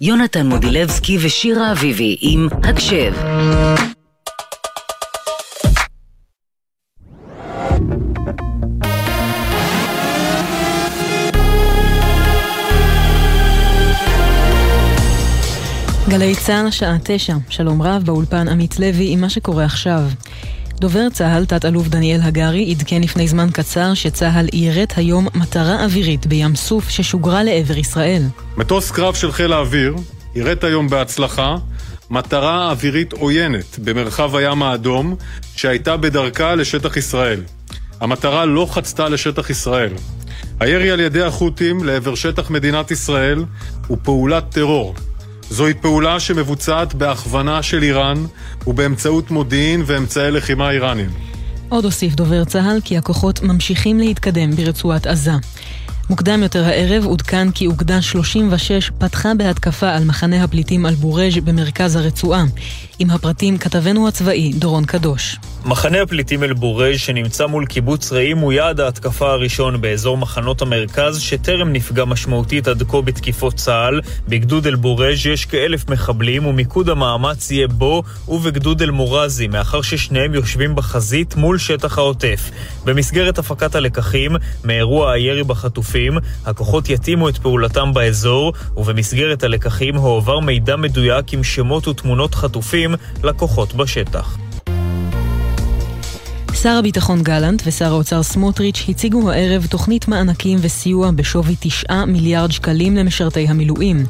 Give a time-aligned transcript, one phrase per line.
[0.00, 3.12] יונתן מודילבסקי ושירה אביבי עם הקשב.
[16.08, 17.34] גלי צה"ל, שעה תשע.
[17.48, 20.00] שלום רב, באולפן עמית לוי עם מה שקורה עכשיו.
[20.80, 26.56] דובר צה"ל, תת-אלוף דניאל הגרי, עדכן לפני זמן קצר שצה"ל יירט היום מטרה אווירית בים
[26.56, 28.22] סוף ששוגרה לעבר ישראל.
[28.56, 29.94] מטוס קרב של חיל האוויר
[30.34, 31.56] יירט היום בהצלחה
[32.10, 35.16] מטרה אווירית עוינת במרחב הים האדום
[35.56, 37.40] שהייתה בדרכה לשטח ישראל.
[38.00, 39.92] המטרה לא חצתה לשטח ישראל.
[40.60, 43.44] הירי על ידי החות'ים לעבר שטח מדינת ישראל
[43.86, 44.94] הוא פעולת טרור.
[45.50, 48.24] זוהי פעולה שמבוצעת בהכוונה של איראן
[48.66, 51.10] ובאמצעות מודיעין ואמצעי לחימה איראנים.
[51.68, 55.32] עוד הוסיף דובר צה"ל כי הכוחות ממשיכים להתקדם ברצועת עזה.
[56.10, 62.44] מוקדם יותר הערב עודכן כי אוגדה 36 פתחה בהתקפה על מחנה הפליטים אל-בורג' במרכז הרצועה.
[62.98, 65.36] עם הפרטים כתבנו הצבאי דורון קדוש.
[65.64, 71.72] מחנה הפליטים אל-בורג' שנמצא מול קיבוץ רעים הוא יעד ההתקפה הראשון באזור מחנות המרכז שטרם
[71.72, 74.00] נפגע משמעותית עד כה בתקיפות צה"ל.
[74.28, 81.36] בגדוד אל-בורג' יש כאלף מחבלים ומיקוד המאמץ יהיה בו ובגדוד אל-מורזי מאחר ששניהם יושבים בחזית
[81.36, 82.50] מול שטח העוטף.
[82.84, 90.76] במסגרת הפקת הלקחים מאירוע הירי בחטופים, הכוחות יתאימו את פעולתם באזור ובמסגרת הלקחים הועבר מידע
[90.76, 92.87] מדויק עם שמות ותמונות חטופים
[93.24, 94.38] לכוחות בשטח.
[96.62, 102.96] שר הביטחון גלנט ושר האוצר סמוטריץ' הציגו הערב תוכנית מענקים וסיוע בשווי 9 מיליארד שקלים
[102.96, 104.04] למשרתי המילואים.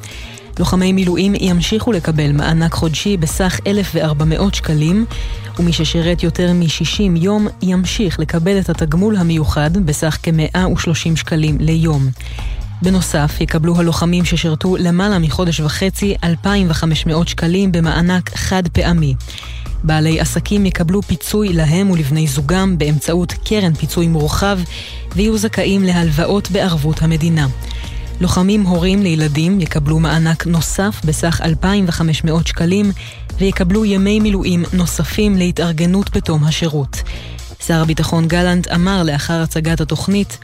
[0.58, 5.04] לוחמי מילואים ימשיכו לקבל מענק חודשי בסך 1,400 שקלים,
[5.58, 12.08] ומי ששירת יותר מ-60 יום ימשיך לקבל את התגמול המיוחד בסך כ-130 שקלים ליום.
[12.82, 19.14] בנוסף, יקבלו הלוחמים ששירתו למעלה מחודש וחצי 2,500 שקלים במענק חד פעמי.
[19.84, 24.58] בעלי עסקים יקבלו פיצוי להם ולבני זוגם באמצעות קרן פיצוי מורחב
[25.16, 27.46] ויהיו זכאים להלוואות בערבות המדינה.
[28.20, 32.92] לוחמים הורים לילדים יקבלו מענק נוסף בסך 2,500 שקלים
[33.38, 37.02] ויקבלו ימי מילואים נוספים להתארגנות בתום השירות.
[37.66, 40.38] שר הביטחון גלנט אמר לאחר הצגת התוכנית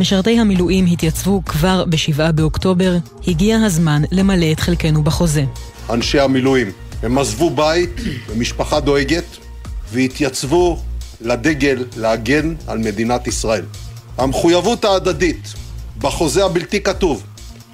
[0.00, 2.96] משרתי המילואים התייצבו כבר ב-7 באוקטובר,
[3.28, 5.44] הגיע הזמן למלא את חלקנו בחוזה.
[5.90, 7.90] אנשי המילואים, הם עזבו בית
[8.28, 9.24] ומשפחה דואגת
[9.92, 10.78] והתייצבו
[11.20, 13.64] לדגל להגן על מדינת ישראל.
[14.18, 15.54] המחויבות ההדדית
[15.98, 17.22] בחוזה הבלתי כתוב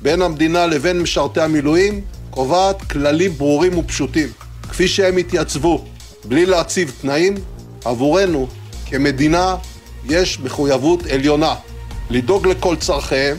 [0.02, 2.00] בין המדינה לבין משרתי המילואים
[2.30, 4.28] קובעת כללים ברורים ופשוטים.
[4.70, 5.84] כפי שהם התייצבו
[6.24, 7.34] בלי להציב תנאים,
[7.84, 8.48] עבורנו
[8.86, 9.56] כמדינה
[10.08, 11.54] יש מחויבות עליונה
[12.10, 13.36] לדאוג לכל צורכיהם.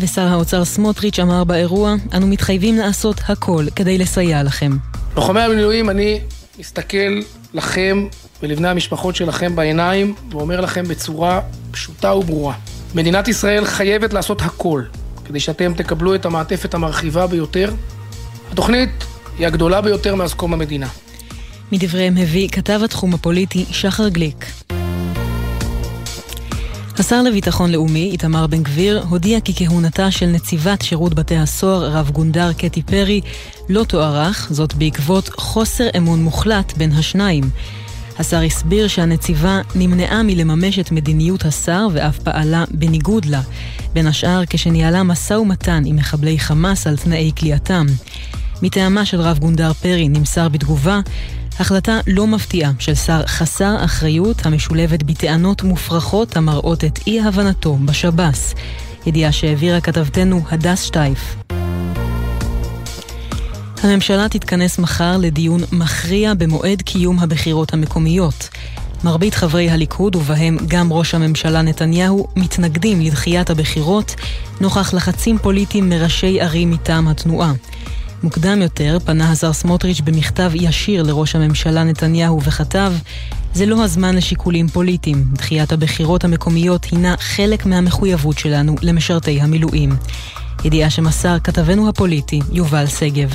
[0.00, 4.76] ושר האוצר סמוטריץ' אמר באירוע, אנו מתחייבים לעשות הכל כדי לסייע לכם.
[5.16, 6.20] לוחמי המילואים, אני
[6.58, 7.20] מסתכל
[7.54, 8.06] לכם
[8.42, 11.40] ולבני המשפחות שלכם בעיניים ואומר לכם בצורה
[11.70, 12.54] פשוטה וברורה.
[12.94, 14.82] מדינת ישראל חייבת לעשות הכל
[15.24, 17.72] כדי שאתם תקבלו את המעטפת המרחיבה ביותר.
[18.52, 18.90] התוכנית
[19.38, 20.88] היא הגדולה ביותר מאז קום המדינה.
[21.72, 24.46] מדבריהם הביא כתב התחום הפוליטי שחר גליק.
[27.00, 32.10] השר לביטחון לאומי, איתמר בן גביר, הודיע כי כהונתה של נציבת שירות בתי הסוהר, רב
[32.10, 33.20] גונדר קטי פרי,
[33.68, 37.44] לא תוארך, זאת בעקבות חוסר אמון מוחלט בין השניים.
[38.18, 43.40] השר הסביר שהנציבה נמנעה מלממש את מדיניות השר ואף פעלה בניגוד לה,
[43.92, 47.86] בין השאר כשניהלה משא ומתן עם מחבלי חמאס על תנאי כליאתם.
[48.62, 51.00] מטעמה של רב גונדר פרי נמסר בתגובה
[51.58, 58.54] החלטה לא מפתיעה של שר חסר אחריות המשולבת בטענות מופרכות המראות את אי-הבנתו בשב"ס.
[59.06, 61.36] ידיעה שהעבירה כתבתנו הדס שטייף.
[63.82, 68.48] הממשלה תתכנס מחר לדיון מכריע במועד קיום הבחירות המקומיות.
[69.04, 74.14] מרבית חברי הליכוד, ובהם גם ראש הממשלה נתניהו, מתנגדים לדחיית הבחירות,
[74.60, 77.52] נוכח לחצים פוליטיים מראשי ערים מטעם התנועה.
[78.22, 82.92] מוקדם יותר פנה השר סמוטריץ' במכתב ישיר לראש הממשלה נתניהו וכתב
[83.54, 85.24] זה לא הזמן לשיקולים פוליטיים.
[85.32, 89.96] דחיית הבחירות המקומיות הינה חלק מהמחויבות שלנו למשרתי המילואים.
[90.64, 93.34] ידיעה שמסר כתבנו הפוליטי יובל שגב.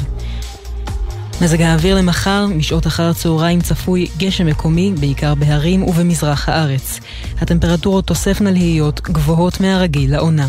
[1.41, 7.00] מזג האוויר למחר, משעות אחר הצהריים צפוי גשם מקומי, בעיקר בהרים ובמזרח הארץ.
[7.41, 10.47] הטמפרטורות תוספנה להיות גבוהות מהרגיל לעונה.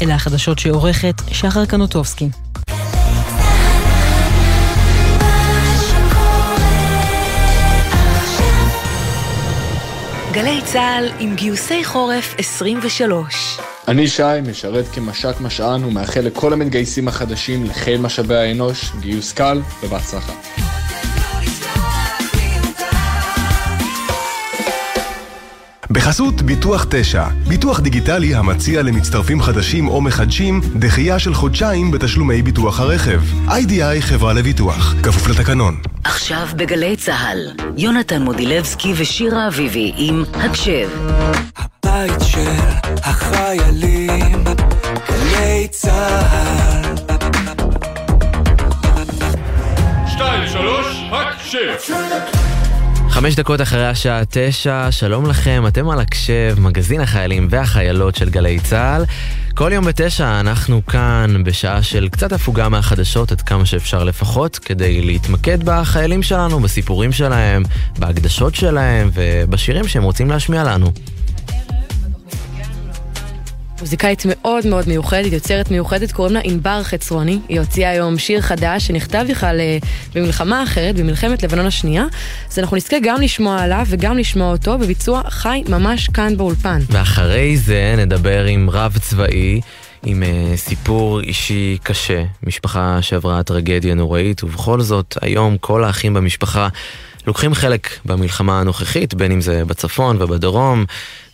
[0.00, 2.28] אלה החדשות שעורכת שחר קנוטובסקי.
[10.32, 17.64] גלי צה"ל עם גיוסי חורף 23 אני שי, משרת כמש"ק משען ומאחל לכל המתגייסים החדשים
[17.64, 20.67] לחיל משאבי האנוש, גיוס קל ובהצלחה.
[25.90, 32.80] בחסות ביטוח 9, ביטוח דיגיטלי המציע למצטרפים חדשים או מחדשים דחייה של חודשיים בתשלומי ביטוח
[32.80, 33.20] הרכב.
[33.50, 35.76] איי-די-איי חברה לביטוח, כפוף לתקנון.
[36.04, 37.38] עכשיו בגלי צה"ל,
[37.76, 40.88] יונתן מודילבסקי ושירה אביבי עם הקשב.
[41.56, 42.50] הבית של
[43.02, 44.44] החיילים,
[45.08, 46.96] גלי צה"ל.
[50.06, 52.47] שתיים, שלוש, הקשב!
[53.18, 58.60] חמש דקות אחרי השעה תשע, שלום לכם, אתם על הקשב, מגזין החיילים והחיילות של גלי
[58.60, 59.04] צה"ל.
[59.54, 65.02] כל יום בתשע אנחנו כאן בשעה של קצת הפוגה מהחדשות, עד כמה שאפשר לפחות, כדי
[65.02, 67.62] להתמקד בחיילים שלנו, בסיפורים שלהם,
[67.98, 70.92] בהקדשות שלהם ובשירים שהם רוצים להשמיע לנו.
[73.80, 77.38] מוזיקאית מאוד מאוד מיוחדת, יוצרת מיוחדת, קוראים לה ענבר חצרוני.
[77.48, 79.78] היא הוציאה היום שיר חדש שנכתב בכלל אה,
[80.14, 82.04] במלחמה אחרת, במלחמת לבנון השנייה.
[82.50, 86.80] אז אנחנו נזכה גם לשמוע עליו וגם לשמוע אותו בביצוע חי ממש כאן באולפן.
[86.90, 89.60] ואחרי זה נדבר עם רב צבאי.
[90.02, 96.68] עם uh, סיפור אישי קשה, משפחה שעברה טרגדיה נוראית, ובכל זאת, היום כל האחים במשפחה
[97.26, 100.84] לוקחים חלק במלחמה הנוכחית, בין אם זה בצפון ובדרום,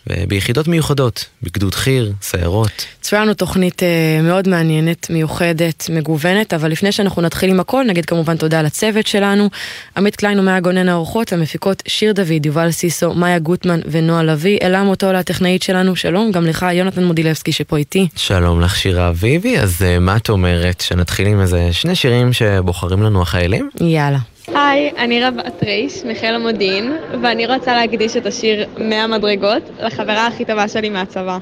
[0.09, 2.85] וביחידות מיוחדות, בגדוד חי"ר, סיירות.
[3.01, 8.05] צפויה לנו תוכנית uh, מאוד מעניינת, מיוחדת, מגוונת, אבל לפני שאנחנו נתחיל עם הכל, נגיד
[8.05, 9.49] כמובן תודה לצוות שלנו,
[9.97, 14.83] עמית קליין ומאיה גונן האורחות, המפיקות שיר דוד, יובל סיסו, מאיה גוטמן ונועה לביא, אלה
[14.83, 18.07] מוטולה הטכנאית שלנו, שלום, גם לך יונתן מודילבסקי שפה איתי.
[18.15, 23.03] שלום לך שירה אביבי, אז uh, מה את אומרת, שנתחיל עם איזה שני שירים שבוחרים
[23.03, 23.69] לנו החיילים?
[23.81, 24.19] יאללה.
[24.47, 30.45] היי, אני רבת ריש מחיל המודיעין, ואני רוצה להקדיש את השיר 100 מדרגות לחברה הכי
[30.45, 31.37] טובה שלי מהצבא.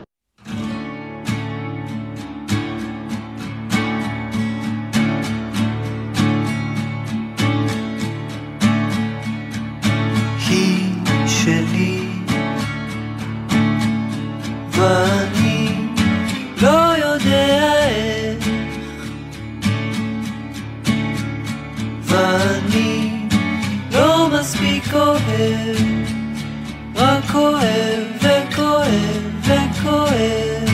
[10.50, 10.86] היא
[11.28, 12.00] שלי,
[25.34, 25.78] אוהב,
[26.96, 30.70] רק אוהב וכואב וכואב.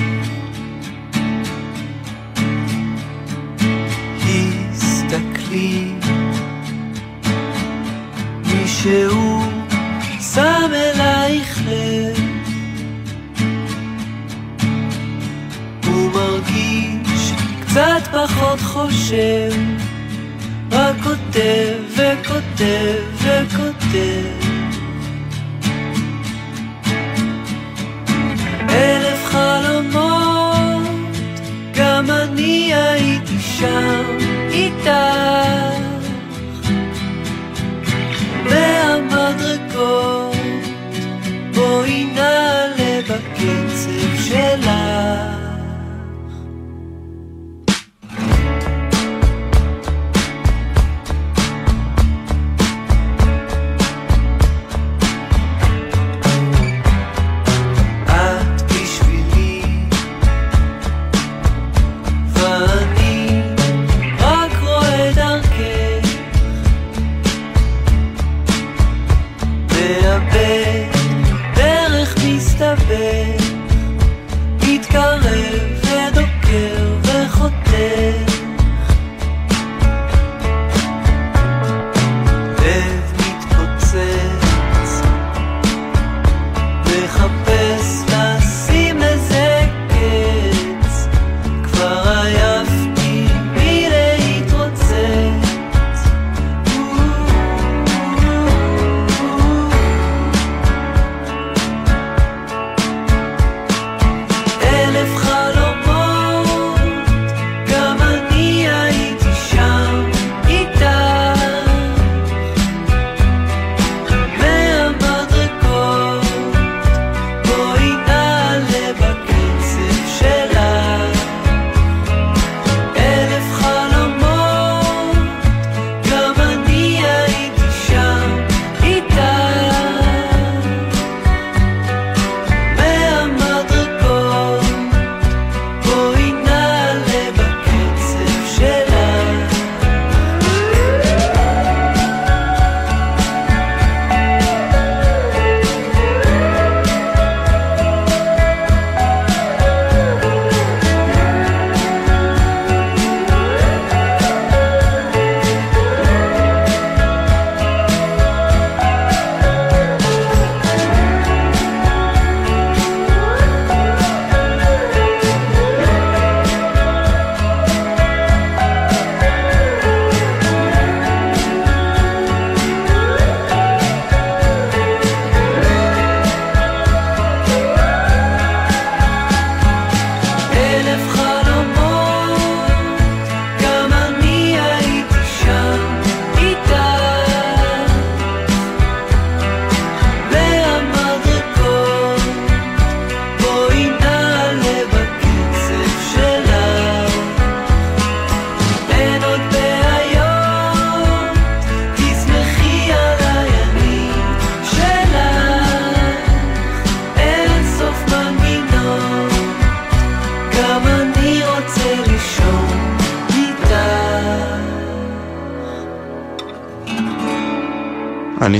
[4.71, 5.93] הסתכלי,
[8.45, 9.41] מישהו
[10.33, 12.19] שם אלייך לב
[15.85, 19.51] הוא מרגיש קצת פחות חושב
[20.71, 24.38] רק כותב וכותב וכותב
[29.59, 31.17] אלף חלומות
[31.73, 34.17] גם אני הייתי שם
[34.51, 34.89] איתך.
[38.45, 40.35] והמדרגות
[41.53, 45.28] בואי נעלה בקצב שלך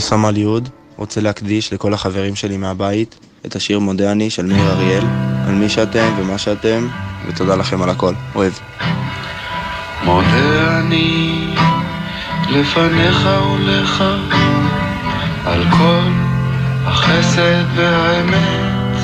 [0.10, 5.04] סמל יהוד, רוצה להקדיש לכל החברים שלי מהבית את השיר מודה אני של מאיר אריאל,
[5.48, 6.88] על מי שאתם ומה שאתם,
[7.28, 8.14] ותודה לכם על הכל.
[8.36, 8.54] אוהב.
[10.06, 11.48] מודה אני
[12.50, 14.04] לפניך ולך
[15.46, 16.10] על כל
[16.86, 18.96] החסד והאמת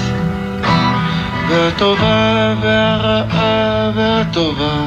[1.49, 4.83] והטובה והרעה והטובה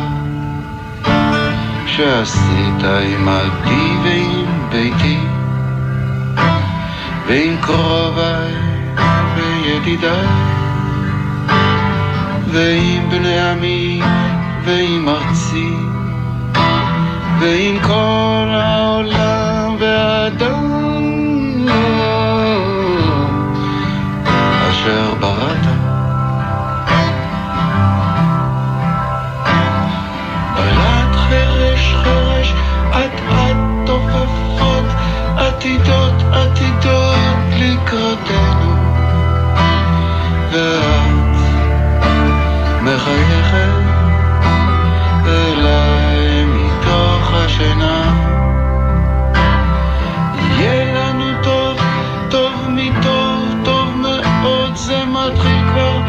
[1.87, 5.38] שעשית עמדי ועם ביתי
[7.29, 8.55] ועם קרוביי
[9.37, 10.27] וידידיי
[12.53, 14.03] ועם בני עמי
[14.65, 15.75] ועם ארצי
[17.41, 20.69] ועם כל העולם והאדם
[24.71, 25.67] אשר בראת.
[30.57, 32.53] בלט חרש חרש
[32.91, 33.57] אט אט
[33.87, 34.85] תופפות
[35.37, 36.08] עתידות
[38.29, 38.75] לקראתנו
[40.53, 41.37] ואת
[42.83, 43.69] מחייכת
[45.27, 48.03] אליי מתוך השינה.
[50.59, 51.81] יהיה לנו טוב,
[52.31, 56.01] טוב מטוב, טוב מאוד זה מתחיל כבר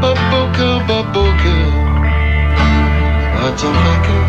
[0.00, 1.68] בבוקר בבוקר.
[3.48, 4.27] את צוחקת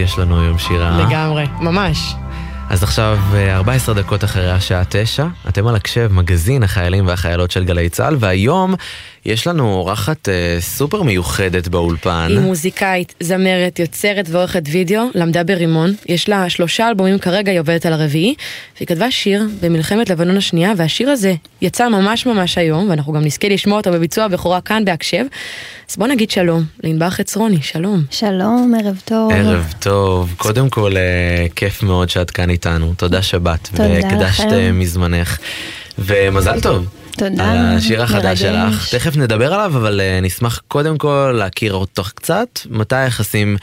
[0.00, 1.06] יש לנו היום, שירה.
[1.06, 2.14] לגמרי, ממש.
[2.70, 7.64] אז עכשיו, אה, 14 דקות אחרי השעה 9, אתם על הקשב, מגזין החיילים והחיילות של
[7.64, 8.74] גלי צה"ל, והיום
[9.24, 12.26] יש לנו אורחת אה, סופר מיוחדת באולפן.
[12.28, 15.94] היא מוזיקאית, זמרת, יוצרת ועורכת וידאו, למדה ברימון.
[16.06, 18.34] יש לה שלושה אלבומים כרגע, היא עובדת על הרביעי.
[18.76, 23.48] והיא כתבה שיר במלחמת לבנון השנייה, והשיר הזה יצא ממש ממש היום, ואנחנו גם נזכה
[23.48, 25.24] לשמוע אותו בביצוע הבכורה כאן בהקשב.
[25.90, 28.02] אז בוא נגיד שלום לענבר חצרוני, שלום.
[28.10, 29.32] שלום, ערב טוב.
[29.32, 30.34] ערב טוב.
[30.36, 32.94] קודם כל, אה, כיף מאוד שאת כאן איתנו.
[32.96, 33.68] תודה שבאת.
[33.68, 34.52] תודה והקדשת לכם.
[34.52, 35.38] אה, מזמנך.
[35.98, 36.99] ומזל טוב.
[37.16, 37.50] תודה.
[37.52, 38.74] על השיר החדש מרגש.
[38.74, 38.94] שלך.
[38.94, 42.48] תכף נדבר עליו, אבל אה, נשמח קודם כל להכיר אותך קצת.
[42.70, 43.56] מתי היחסים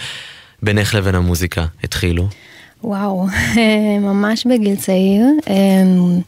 [0.64, 2.28] בינך לבין המוזיקה התחילו?
[2.84, 3.26] וואו,
[4.10, 6.20] ממש בגיל צעיר, אמ,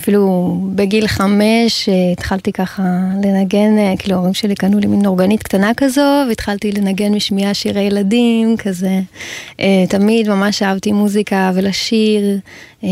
[0.00, 2.82] אפילו בגיל חמש אה, התחלתי ככה
[3.24, 7.80] לנגן, אה, כאילו ההורים שלי קנו לי מין אורגנית קטנה כזו, והתחלתי לנגן משמיעה שירי
[7.82, 9.00] ילדים, כזה.
[9.60, 12.38] אה, תמיד ממש אהבתי מוזיקה ולשיר.
[12.84, 12.88] אה,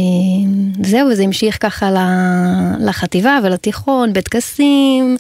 [0.83, 1.91] זהו, וזה המשיך ככה
[2.81, 5.17] לחטיבה ולתיכון, בטקסים,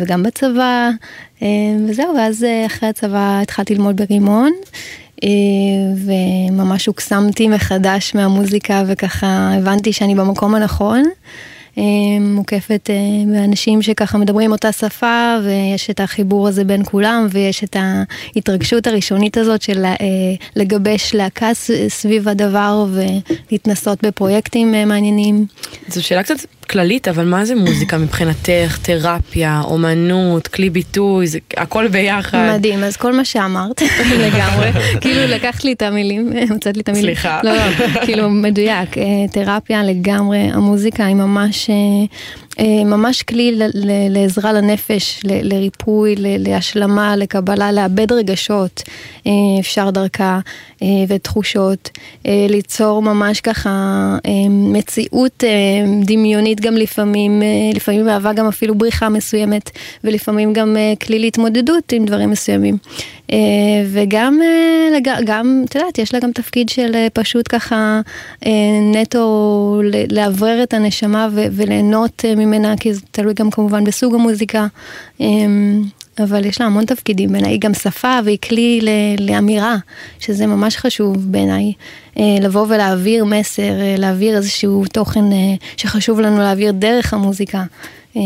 [0.00, 0.90] וגם בצבא,
[1.42, 1.48] אה,
[1.88, 4.52] וזהו, ואז אחרי הצבא התחלתי ללמוד ברימון.
[5.22, 5.28] אה,
[5.96, 11.02] וממש הוקסמתי מחדש מהמוזיקה וככה הבנתי שאני במקום הנכון.
[11.78, 11.82] אה,
[12.20, 12.94] מוקפת אה,
[13.32, 19.36] באנשים שככה מדברים אותה שפה ויש את החיבור הזה בין כולם ויש את ההתרגשות הראשונית
[19.36, 19.84] הזאת של
[20.56, 21.50] לגבש להקה
[21.88, 25.46] סביב הדבר ולהתנסות בפרויקטים מעניינים.
[25.88, 28.78] זו שאלה קצת כללית, אבל מה זה מוזיקה מבחינתך?
[28.82, 32.52] תרפיה, אומנות, כלי ביטוי, זה הכל ביחד.
[32.54, 33.82] מדהים, אז כל מה שאמרת
[34.26, 37.04] לגמרי, כאילו לקחת לי את המילים, הוצאת לי את המילים.
[37.14, 37.40] סליחה.
[37.42, 37.62] לא, לא,
[38.06, 42.06] כאילו מדויק, אה, תרפיה לגמרי, המוזיקה היא ממש, אה, אה,
[42.60, 43.58] ממש כלי
[44.10, 48.82] לעזרה לנפש, לריפוי, להשלמה, לקבלה, לאבד רגשות,
[49.26, 50.40] אה, אפשר דרכה,
[50.82, 51.90] אה, ותחושות,
[52.26, 53.70] אה, ליצור ממש ככה
[54.26, 55.50] אה, מציאות אה,
[56.04, 59.70] דמיונית גם לפעמים, אה, לפעמים מהווה גם אפילו בריחה מסוימת,
[60.04, 62.76] ולפעמים גם אה, כלי להתמודדות עם דברים מסוימים.
[63.32, 63.38] אה,
[63.92, 68.00] וגם, אה, גם, את יודעת, יש לה גם תפקיד של אה, פשוט ככה
[68.92, 74.66] נטו לאוורר את הנשמה וליהנות ממנה, כי זה תלוי גם כמובן בסוג המוזיקה.
[76.18, 78.80] אבל יש לה המון תפקידים בעיניי, היא גם שפה והיא כלי
[79.20, 79.76] לאמירה,
[80.18, 81.72] שזה ממש חשוב בעיניי,
[82.16, 85.24] לבוא ולהעביר מסר, להעביר איזשהו תוכן
[85.76, 87.64] שחשוב לנו להעביר דרך המוזיקה,
[88.16, 88.22] אה,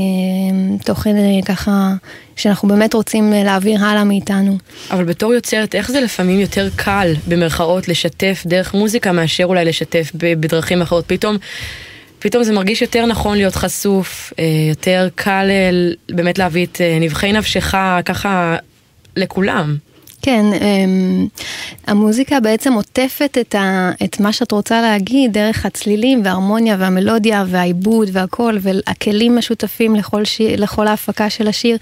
[0.85, 1.93] תוכן אה, ככה
[2.37, 4.59] שאנחנו באמת רוצים אה, להעביר הלאה מאיתנו.
[4.91, 10.11] אבל בתור יוצרת, איך זה לפעמים יותר קל, במרכאות, לשתף דרך מוזיקה, מאשר אולי לשתף
[10.15, 11.05] בדרכים אחרות?
[11.07, 11.37] פתאום...
[12.19, 15.51] פתאום זה מרגיש יותר נכון להיות חשוף, אה, יותר קל
[16.09, 18.57] באמת להביא את נבחי נפשך ככה
[19.17, 19.77] לכולם.
[20.23, 21.27] כן, אמ,
[21.87, 28.09] המוזיקה בעצם עוטפת את, ה, את מה שאת רוצה להגיד דרך הצלילים וההרמוניה והמלודיה והעיבוד
[28.13, 31.77] והכל והכלים משותפים לכל, שיר, לכל ההפקה של השיר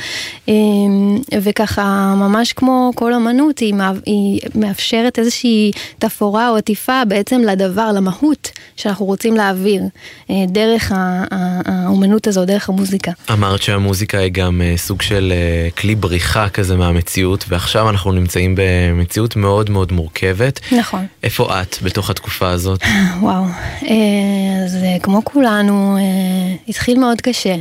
[0.48, 3.74] אמ, וככה ממש כמו כל אמנות היא,
[4.06, 9.82] היא מאפשרת איזושהי תפאורה או עטיפה בעצם לדבר, למהות שאנחנו רוצים להעביר
[10.30, 13.12] אה, דרך האומנות הזו, דרך המוזיקה.
[13.32, 18.54] אמרת שהמוזיקה היא גם אה, סוג של אה, כלי בריחה כזה מהמציאות, ועכשיו אנחנו נמצאים
[18.58, 20.60] במציאות מאוד מאוד מורכבת.
[20.72, 21.06] נכון.
[21.22, 22.80] איפה את בתוך התקופה הזאת?
[23.20, 23.44] וואו,
[23.82, 27.54] אה, אז אה, כמו כולנו, אה, התחיל מאוד קשה.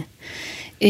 [0.83, 0.89] אה,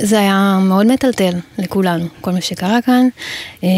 [0.00, 3.08] זה היה מאוד מטלטל לכולנו, כל מה שקרה כאן.
[3.64, 3.68] אה,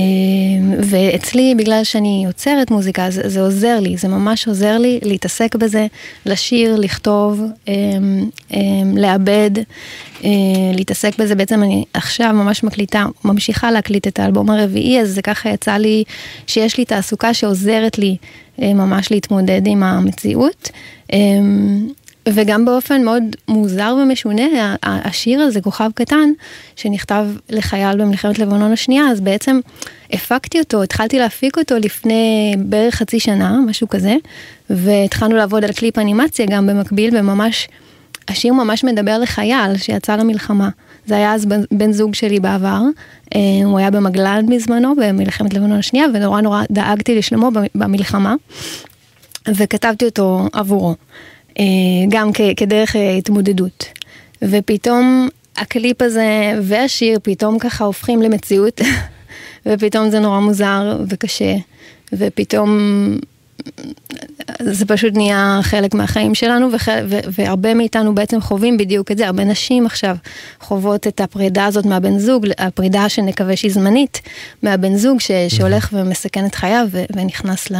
[0.78, 5.86] ואצלי, בגלל שאני יוצרת מוזיקה, זה, זה עוזר לי, זה ממש עוזר לי להתעסק בזה,
[6.26, 7.74] לשיר, לכתוב, אה,
[8.96, 9.50] לעבד,
[10.24, 10.30] אה,
[10.74, 11.34] להתעסק בזה.
[11.34, 16.04] בעצם אני עכשיו ממש מקליטה, ממשיכה להקליט את האלבום הרביעי, אז זה ככה יצא לי
[16.46, 18.16] שיש לי תעסוקה שעוזרת לי
[18.62, 20.70] אה, ממש להתמודד עם המציאות.
[22.28, 26.32] וגם באופן מאוד מוזר ומשונה, השיר הזה, כוכב קטן,
[26.76, 29.60] שנכתב לחייל במלחמת לבנון השנייה, אז בעצם
[30.12, 34.16] הפקתי אותו, התחלתי להפיק אותו לפני בערך חצי שנה, משהו כזה,
[34.70, 37.68] והתחלנו לעבוד על קליפ אנימציה גם במקביל, וממש,
[38.28, 40.68] השיר ממש מדבר לחייל שיצא למלחמה.
[41.06, 42.80] זה היה אז בן, בן זוג שלי בעבר,
[43.34, 48.34] אה, הוא היה במגלן בזמנו, במלחמת לבנון השנייה, ונורא נורא דאגתי לשלמו במלחמה,
[49.48, 50.94] וכתבתי אותו עבורו.
[51.58, 51.64] אה,
[52.08, 53.84] גם כדרך אה, התמודדות.
[54.42, 58.80] ופתאום הקליפ הזה והשיר פתאום ככה הופכים למציאות,
[59.66, 61.54] ופתאום זה נורא מוזר וקשה,
[62.12, 62.78] ופתאום
[64.60, 66.88] זה פשוט נהיה חלק מהחיים שלנו, וח...
[67.08, 67.18] ו...
[67.38, 70.16] והרבה מאיתנו בעצם חווים בדיוק את זה, הרבה נשים עכשיו
[70.60, 74.20] חוות את הפרידה הזאת מהבן זוג, הפרידה שנקווה שהיא זמנית,
[74.62, 75.30] מהבן זוג ש...
[75.48, 77.04] שהולך ומסכן את חייו ו...
[77.16, 77.76] ונכנס ל...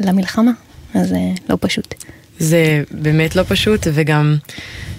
[0.00, 0.50] למלחמה,
[0.94, 1.18] אז זה
[1.48, 1.94] לא פשוט.
[2.38, 4.36] זה באמת לא פשוט, וגם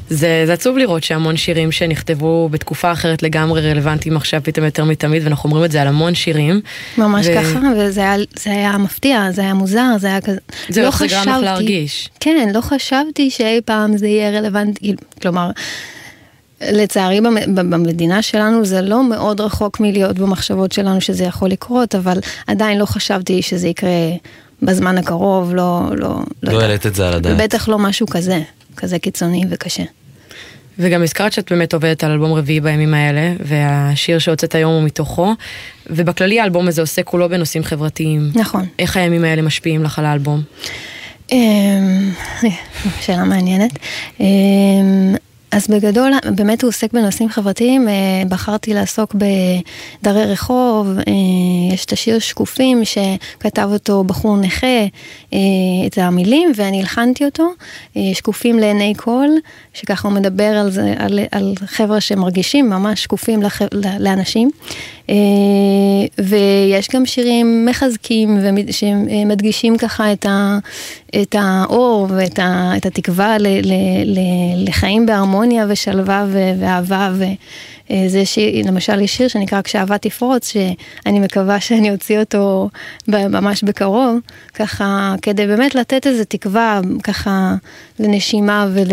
[0.09, 5.23] זה, זה עצוב לראות שהמון שירים שנכתבו בתקופה אחרת לגמרי רלוונטיים עכשיו פתאום יותר מתמיד,
[5.23, 6.61] ואנחנו אומרים את זה על המון שירים.
[6.97, 10.37] ממש ו- ככה, וזה היה, זה היה מפתיע, זה היה מוזר, זה היה כזה...
[10.69, 12.09] זהו, לא איך זה גרם לך להרגיש.
[12.19, 15.51] כן, לא חשבתי שאי פעם זה יהיה רלוונטי, כלומר...
[16.71, 22.19] לצערי במ- במדינה שלנו זה לא מאוד רחוק מלהיות במחשבות שלנו שזה יכול לקרות, אבל
[22.47, 23.89] עדיין לא חשבתי שזה יקרה
[24.61, 25.89] בזמן הקרוב, לא...
[25.95, 27.37] לא, לא העלית את זה על הדעת.
[27.37, 28.41] בטח לא משהו כזה,
[28.77, 29.83] כזה קיצוני וקשה.
[30.79, 35.33] וגם הזכרת שאת באמת עובדת על אלבום רביעי בימים האלה, והשיר שהוצאת היום הוא מתוכו,
[35.89, 38.31] ובכללי האלבום הזה עוסק כולו בנושאים חברתיים.
[38.35, 38.65] נכון.
[38.79, 40.41] איך הימים האלה משפיעים לך על האלבום?
[41.31, 42.11] אמ,
[43.01, 43.71] שאלה מעניינת.
[45.55, 47.93] אז בגדול, באמת הוא עוסק בנושאים חברתיים, אה,
[48.29, 51.13] בחרתי לעסוק בדרי רחוב, אה,
[51.73, 54.67] יש את השיר שקופים שכתב אותו בחור נכה,
[55.33, 55.39] אה,
[55.87, 57.47] את המילים, ואני הלחנתי אותו,
[58.13, 59.27] שקופים לעיני כל,
[59.73, 63.61] שככה הוא מדבר על זה, על, על חבר'ה שמרגישים ממש שקופים לח,
[63.99, 64.51] לאנשים.
[65.09, 65.15] אה,
[66.17, 68.39] ויש גם שירים מחזקים
[68.71, 70.57] שמדגישים ככה את, ה,
[71.21, 73.73] את האור ואת ה, את התקווה ל, ל,
[74.05, 74.19] ל,
[74.67, 77.11] לחיים בהרמוניה ושלווה ו, ואהבה.
[77.13, 77.23] ו,
[77.91, 82.69] אה, זה שיר, למשל יש שיר שנקרא כשאהבה תפרוץ, שאני מקווה שאני אוציא אותו
[83.07, 84.19] ממש בקרוב,
[84.53, 87.55] ככה כדי באמת לתת איזה תקווה ככה
[87.99, 88.87] לנשימה ול...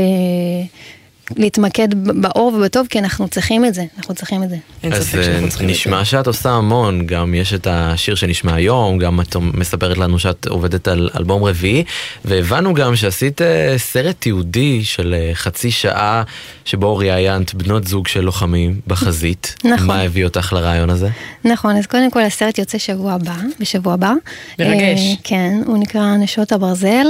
[1.36, 4.56] להתמקד באור ובטוב, כי אנחנו צריכים את זה, אנחנו צריכים את זה.
[4.82, 9.98] אז אה, נשמע שאת עושה המון, גם יש את השיר שנשמע היום, גם את מספרת
[9.98, 11.84] לנו שאת עובדת על אלבום רביעי,
[12.24, 16.22] והבנו גם שעשית אה, סרט תיעודי של אה, חצי שעה,
[16.64, 19.54] שבו ראיינת בנות זוג של לוחמים בחזית.
[19.64, 19.86] נכון.
[19.86, 21.08] מה הביא אותך לרעיון הזה?
[21.44, 24.12] נכון, אז קודם כל הסרט יוצא שבוע הבא, בשבוע הבא.
[24.58, 25.00] מרגש.
[25.24, 27.06] כן, הוא נקרא נשות הברזל,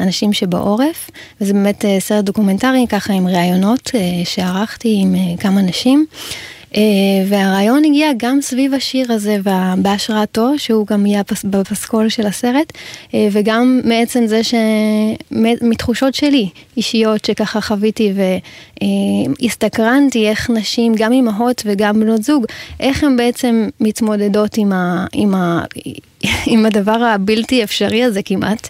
[0.00, 6.06] אנשים שבעורף, וזה באמת סרט דוקומנטרי, ככה עם ראיונות אה, שערכתי עם אה, כמה נשים.
[6.76, 6.80] אה,
[7.28, 9.36] והרעיון הגיע גם סביב השיר הזה
[9.78, 12.72] בהשראתו, שהוא גם יהיה בפסקול של הסרט,
[13.32, 14.54] וגם מעצם זה ש...
[15.62, 18.12] מתחושות שלי, אישיות שככה חוויתי
[19.40, 22.44] והסתקרנתי איך נשים, גם אימהות וגם בנות זוג,
[22.80, 25.06] איך הן בעצם מתמודדות עם, ה...
[25.12, 25.64] עם, ה...
[26.46, 28.68] עם הדבר הבלתי אפשרי הזה כמעט,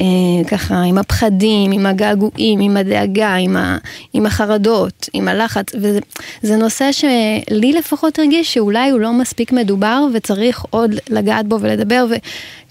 [0.00, 0.04] אה,
[0.48, 3.78] ככה עם הפחדים, עם הגעגועים, עם הדאגה, עם, ה,
[4.12, 6.00] עם החרדות, עם הלחץ, וזה
[6.42, 12.06] זה נושא שלי לפחות הרגיש שאולי הוא לא מספיק מדובר וצריך עוד לגעת בו ולדבר,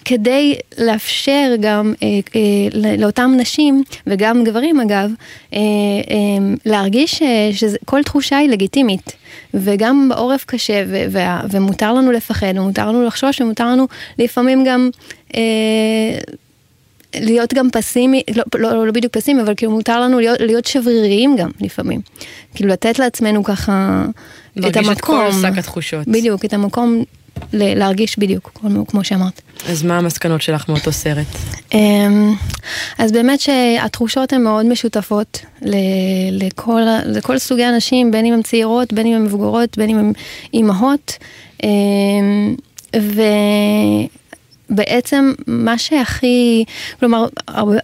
[0.06, 2.40] וכדי לאפשר גם אה, אה,
[2.98, 5.10] לאותם נשים, וגם גברים אגב,
[5.52, 6.16] אה, אה,
[6.66, 9.12] להרגיש אה, שכל תחושה היא לגיטימית.
[9.54, 13.86] וגם בעורף קשה, ו- וה- ומותר לנו לפחד, ומותר לנו לחשוש, ומותר לנו
[14.18, 14.90] לפעמים גם
[15.36, 15.40] אה,
[17.14, 21.36] להיות גם פסימי, לא, לא, לא בדיוק פסימי, אבל כאילו מותר לנו להיות, להיות שבריריים
[21.36, 22.00] גם לפעמים.
[22.54, 24.04] כאילו לתת לעצמנו ככה
[24.58, 25.26] את להרגיש המקום.
[25.26, 26.08] את כל שק התחושות.
[26.08, 27.02] בדיוק, את המקום
[27.52, 29.40] להרגיש בדיוק, כמו, כמו שאמרת.
[29.68, 31.26] אז מה המסקנות שלך מאותו סרט?
[31.74, 32.34] אמ,
[32.98, 35.40] אז באמת שהתחושות הן מאוד משותפות
[36.32, 40.12] לכל, לכל סוגי אנשים, בין אם הן צעירות, בין אם הן מבוגרות, בין אם הן
[40.54, 41.16] אימהות.
[41.62, 42.56] אמ,
[44.70, 46.64] ובעצם מה שהכי,
[47.00, 47.26] כלומר,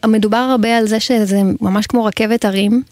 [0.06, 2.82] מדובר הרבה על זה שזה ממש כמו רכבת הרים,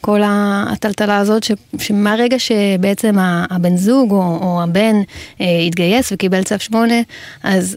[0.00, 3.14] כל הטלטלה הזאת, ש- שמהרגע שבעצם
[3.50, 4.94] הבן זוג או, או הבן
[5.40, 6.94] אה, התגייס וקיבל צו 8,
[7.42, 7.76] אז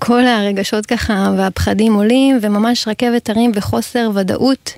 [0.00, 4.72] כל הרגשות ככה והפחדים עולים, וממש רכבת הרים וחוסר ודאות,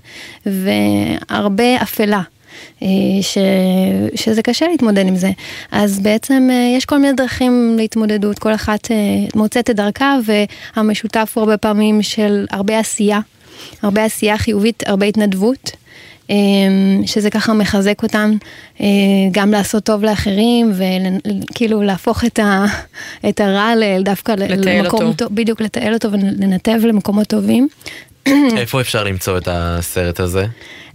[0.46, 2.22] והרבה אפלה.
[2.82, 2.88] אה,
[3.22, 3.38] ש...
[4.14, 5.30] שזה קשה להתמודד עם זה.
[5.72, 8.96] אז בעצם אה, יש כל מיני דרכים להתמודדות, כל אחת אה,
[9.34, 10.16] מוצאת את דרכה,
[10.76, 13.20] והמשותף הוא הרבה פעמים של הרבה עשייה,
[13.82, 15.70] הרבה עשייה חיובית, הרבה התנדבות.
[17.06, 18.32] שזה ככה מחזק אותם
[19.32, 22.64] גם לעשות טוב לאחרים וכאילו להפוך את, ה,
[23.28, 25.12] את הרע ל- דווקא למקום אותו.
[25.12, 27.68] טוב, בדיוק לתעל אותו ולנתב למקומות טובים.
[28.56, 30.46] איפה אפשר למצוא את הסרט הזה?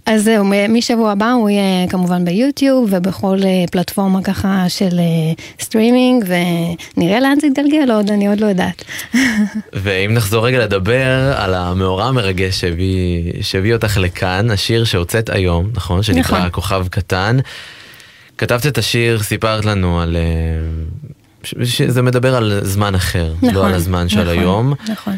[0.06, 6.24] אז זהו, משבוע הבא הוא יהיה כמובן ביוטיוב ובכל אה, פלטפורמה ככה של אה, סטרימינג
[6.26, 8.84] ונראה לאן זה יתגלגל עוד, אני עוד לא יודעת.
[9.82, 12.64] ואם נחזור רגע לדבר על המאורע המרגש
[13.40, 16.02] שהביא, אותך לכאן, השיר שהוצאת היום, נכון?
[16.02, 16.50] שנקרא נכון.
[16.50, 17.38] כוכב קטן.
[18.38, 20.16] כתבת את השיר, סיפרת לנו על...
[20.16, 20.22] אה,
[21.64, 24.74] שזה מדבר על זמן אחר, לא על הזמן של נכון, היום.
[24.88, 25.16] נכון.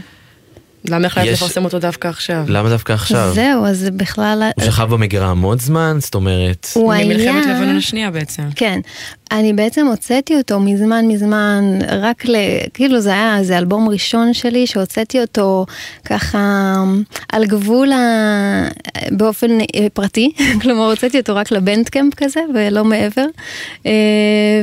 [0.85, 2.45] למה החלטת יש- לפרסם אותו דווקא עכשיו?
[2.49, 3.33] למה דווקא עכשיו?
[3.35, 4.43] זהו, אז זה בכלל...
[4.57, 6.69] הוא שכב במגירה המון זמן, זאת אומרת...
[6.75, 7.05] הוא היה...
[7.05, 8.43] ממלחמת לבנון השנייה בעצם.
[8.57, 8.81] כן.
[9.31, 12.37] אני בעצם הוצאתי אותו מזמן מזמן, רק ל...
[12.75, 15.67] כאילו זה היה, זה אלבום ראשון שלי שהוצאתי אותו
[16.05, 16.75] ככה
[17.33, 17.99] על גבול ה...
[19.11, 19.59] באופן
[19.95, 23.27] פרטי, כלומר הוצאתי אותו רק לבנדקאמפ כזה ולא מעבר.
[23.87, 23.93] אה,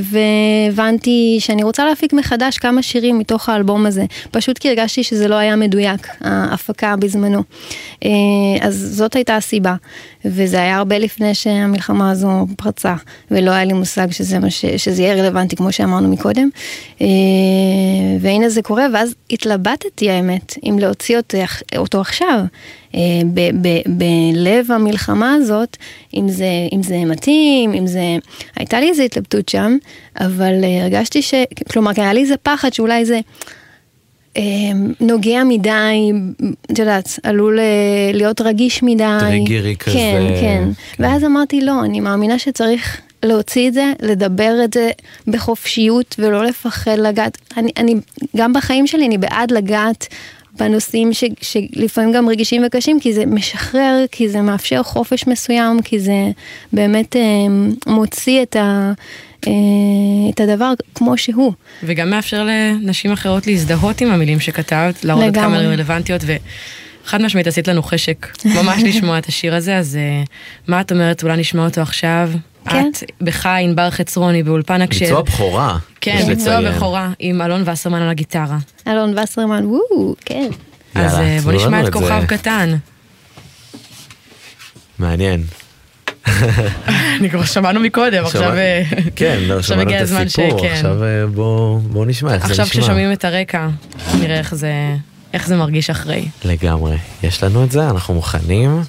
[0.01, 5.36] והבנתי שאני רוצה להפיק מחדש כמה שירים מתוך האלבום הזה, פשוט כי הרגשתי שזה לא
[5.36, 7.43] היה מדויק, ההפקה בזמנו.
[8.04, 8.10] אה,
[8.62, 9.75] אז זאת הייתה הסיבה,
[10.25, 12.95] וזה היה הרבה לפני שהמלחמה הזו פרצה,
[13.31, 14.65] ולא היה לי מושג שזה, מה ש...
[14.65, 16.49] שזה יהיה רלוונטי כמו שאמרנו מקודם.
[17.01, 17.07] אה,
[18.21, 21.17] והנה זה קורה, ואז התלבטתי האמת, אם להוציא
[21.77, 22.39] אותו, עכשיו.
[22.95, 23.01] אה,
[23.85, 25.77] בלב המלחמה הזאת,
[26.13, 28.17] אם זה, אם זה מתאים, אם זה...
[28.55, 29.77] הייתה לי איזו התלבטות שם,
[30.19, 31.33] אבל אה, הרגשתי ש...
[31.71, 33.19] כלומר, היה לי איזה פחד שאולי זה...
[34.37, 34.41] אה,
[34.99, 36.11] נוגע מדי,
[36.71, 37.65] את יודעת, עלול אה,
[38.13, 39.17] להיות רגיש מדי.
[39.19, 39.93] טריגרי כזה.
[39.93, 40.69] כן, כן.
[40.99, 44.89] ואז אמרתי, לא, אני מאמינה שצריך להוציא את זה, לדבר את זה
[45.27, 47.37] בחופשיות ולא לפחד לגעת.
[47.57, 47.95] אני, אני,
[48.37, 50.07] גם בחיים שלי אני בעד לגעת
[50.59, 55.99] בנושאים ש, שלפעמים גם רגישים וקשים, כי זה משחרר, כי זה מאפשר חופש מסוים, כי
[55.99, 56.31] זה
[56.73, 57.21] באמת אה,
[57.87, 58.93] מוציא את ה...
[59.47, 61.53] אה, את הדבר כמו שהוא.
[61.84, 66.21] וגם מאפשר לנשים אחרות להזדהות עם המילים שכתבת, להראות עד כמה הן רלוונטיות,
[67.05, 70.23] וחד משמעית עשית לנו חשק ממש לשמוע את השיר הזה, אז אה,
[70.67, 72.29] מה את אומרת, אולי נשמע אותו עכשיו?
[72.69, 72.89] כן.
[72.93, 75.05] את בך ענבר חצרוני באולפן הקשב.
[75.05, 75.77] ביצוע בכורה.
[76.01, 76.62] כן, ביצוע.
[76.62, 78.58] בכורה עם אלון וסרמן על הגיטרה.
[78.88, 80.49] אלון וסרמן, וואו, כן.
[80.95, 81.93] אז יאללה, אה, בוא נשמע את.
[81.93, 82.75] כוכב קטן.
[84.99, 85.43] מעניין.
[87.19, 88.41] אני כבר שמענו מקודם, עכשיו...
[88.41, 88.83] שמע- אה,
[89.15, 90.65] כן, לא, עכשיו שמענו הגיע את הזמן הסיפור.
[90.65, 92.63] עכשיו אה, בוא בוא נשמע איך זה נשמע.
[92.63, 93.67] עכשיו כששומעים את הרקע,
[94.19, 94.71] נראה איך זה,
[95.33, 96.25] איך זה מרגיש אחרי.
[96.45, 96.97] לגמרי.
[97.23, 98.81] יש לנו את זה, אנחנו מוכנים.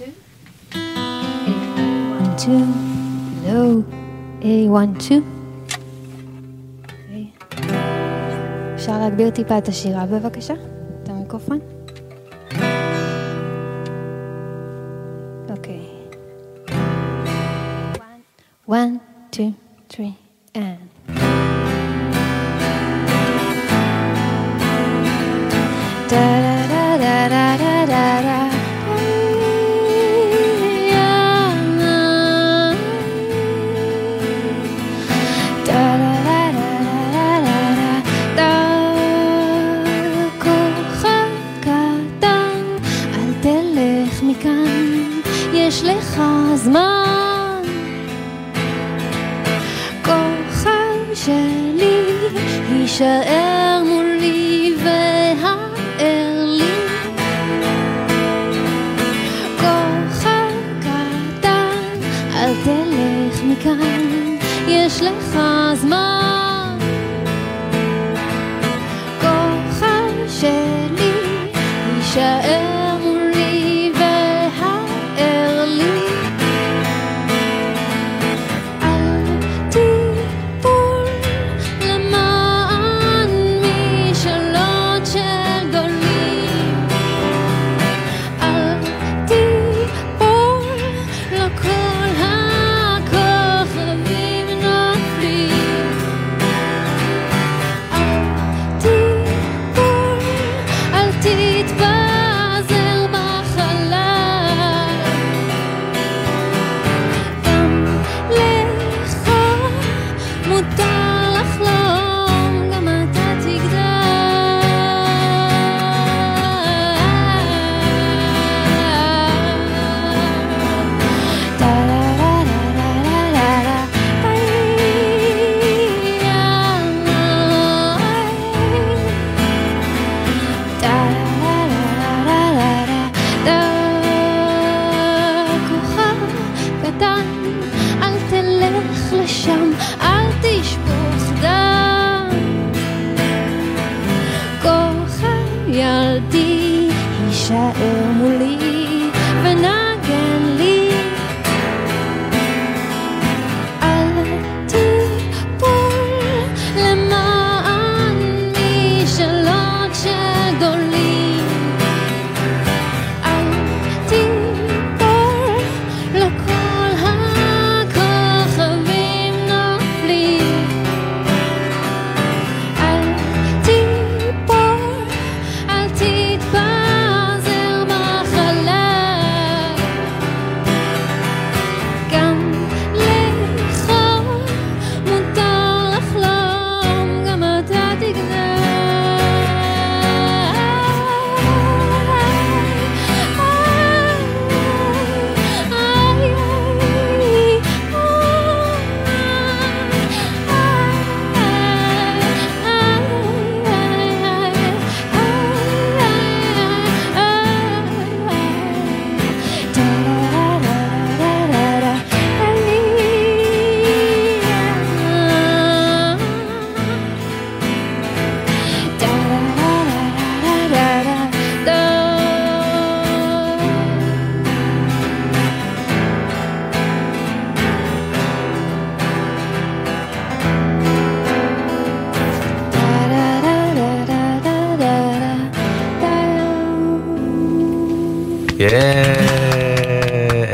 [0.73, 0.77] one,
[2.41, 2.63] two,
[3.47, 3.83] low,
[4.43, 5.15] A, one, two.
[8.75, 10.55] אפשר להגביר טיפה את השירה בבקשה?
[11.03, 11.59] את המיקרופון?
[19.99, 20.26] Oui.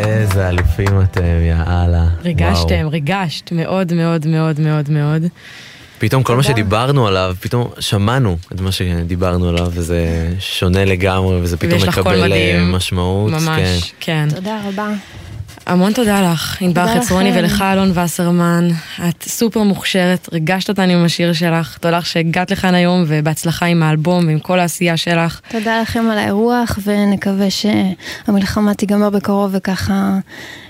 [0.04, 2.06] איזה אלופים אתם, יאללה.
[2.24, 2.90] ריגשתם, וואו.
[2.90, 5.22] ריגשת מאוד מאוד מאוד מאוד מאוד.
[5.98, 11.56] פתאום כל מה שדיברנו עליו, פתאום שמענו את מה שדיברנו עליו, וזה שונה לגמרי, וזה
[11.56, 12.64] פתאום מקבל אה.
[12.64, 13.32] משמעות.
[13.32, 14.28] ממש, כן.
[14.34, 14.88] תודה רבה.
[15.66, 17.38] המון תודה לך, ענבר חצרוני.
[17.38, 18.68] ולך אלון וסרמן.
[19.08, 21.78] את סופר מוכשרת, ריגשת אותנו עם השיר שלך.
[21.78, 25.40] תודה לך שהגעת לכאן היום ובהצלחה עם האלבום ועם כל העשייה שלך.
[25.48, 30.18] תודה לכם על האירוח, ונקווה שהמלחמה תיגמר בקרוב וככה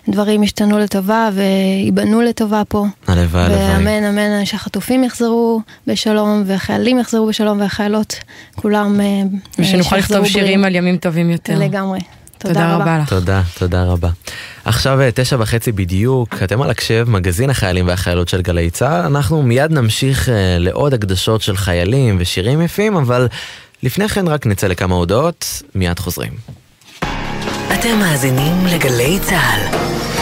[0.09, 2.87] דברים ישתנו לטובה וייבנו לטובה פה.
[3.07, 3.59] הלוואי, הלוואי.
[3.59, 8.15] ואמן אמן שהחטופים יחזרו בשלום, והחיילים יחזרו בשלום, והחיילות,
[8.57, 9.07] כולם אה,
[9.59, 10.65] ושנוכל לכתוב שירים.
[10.65, 11.59] על ימים טובים יותר.
[11.59, 11.99] לגמרי.
[12.43, 13.09] תודה רבה לך.
[13.09, 14.09] תודה, תודה רבה.
[14.65, 19.01] עכשיו אה, תשע וחצי בדיוק, אתם על הקשב, מגזין החיילים והחיילות של גלי צה"ל.
[19.01, 23.29] אנחנו מיד נמשיך אה, לעוד הקדשות של חיילים ושירים יפים, אבל
[23.83, 26.33] לפני כן רק נצא לכמה הודעות, מיד חוזרים.
[27.75, 30.22] אתם מאזינים לגלי צה"ל.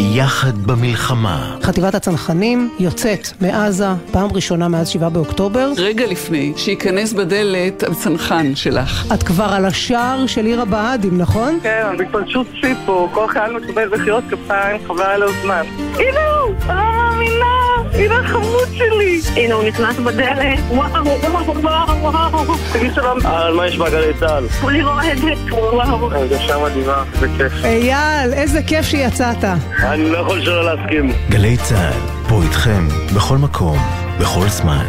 [0.00, 1.56] יחד במלחמה.
[1.62, 5.72] חטיבת הצנחנים יוצאת מעזה פעם ראשונה מאז 7 באוקטובר.
[5.76, 9.12] רגע לפני שייכנס בדלת הצנחן שלך.
[9.14, 11.58] את כבר על השער של עיר הבה"דים, נכון?
[11.62, 15.62] כן, בהתפלשות שיא פה, כל חייל מקבל מחיאות כפיים, חבל על הזמן.
[15.94, 16.54] הנה הוא!
[16.68, 17.69] לא מאמינה!
[18.00, 19.20] הנה החמוד שלי!
[19.36, 22.54] הנה הוא נכנס בדלת, וואו, וואו, וואו, וואו!
[22.72, 23.26] תגיד שלום.
[23.26, 24.48] על מה יש בגלי צה"ל?
[24.60, 26.12] כולי רועדת, וואו.
[26.12, 27.52] הרגשה מדהימה, זה כיף.
[27.64, 29.44] אייל, איזה כיף שיצאת.
[29.82, 31.12] אני לא יכול שלא להסכים.
[31.30, 33.78] גלי צה"ל, פה איתכם, בכל מקום,
[34.20, 34.86] בכל זמן.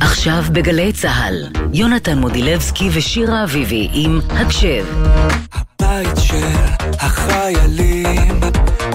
[0.00, 1.34] עכשיו בגלי צה"ל,
[1.72, 4.84] יונתן מודילבסקי ושירה אביבי עם הקשב.
[5.80, 6.46] בית של
[7.00, 8.40] החיילים,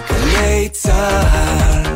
[0.10, 1.96] גלי צה"ל.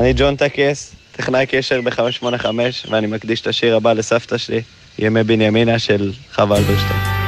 [0.00, 2.46] אני ג'ון טקס, טכנאי קשר ב-585,
[2.90, 4.62] ואני מקדיש את השיר הבא לסבתא שלי,
[4.98, 7.21] ימי בנימינה של חווה אלברשטיין.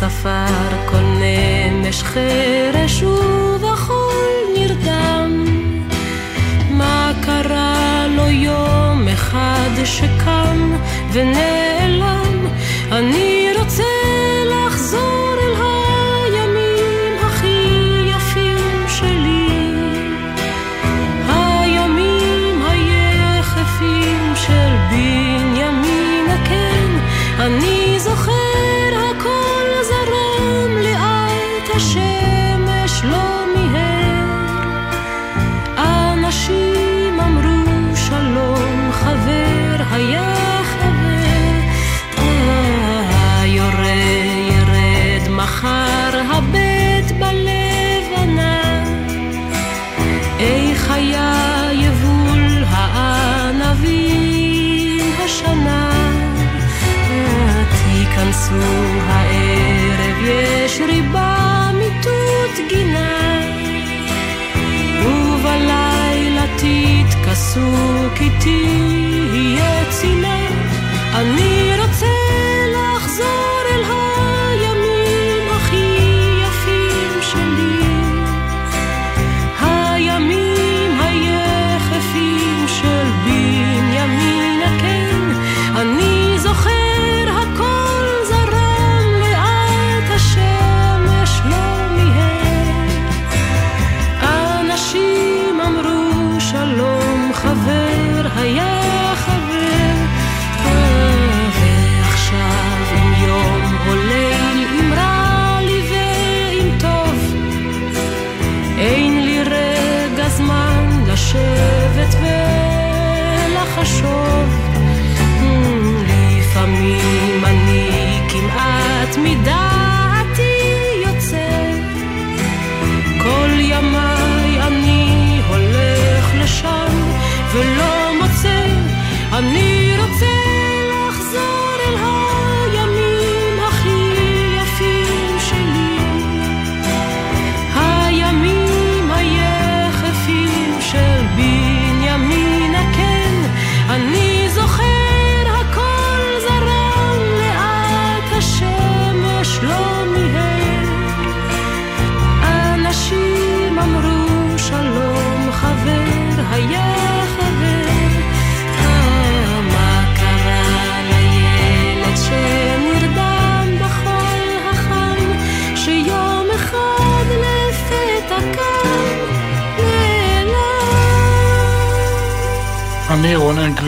[0.00, 5.44] שספר כל נמש חרש ובחול נרדם?
[6.70, 10.72] מה קרה לו יום אחד שקם
[11.12, 12.46] ונעלם?
[12.92, 13.39] אני
[67.52, 67.89] Jesus.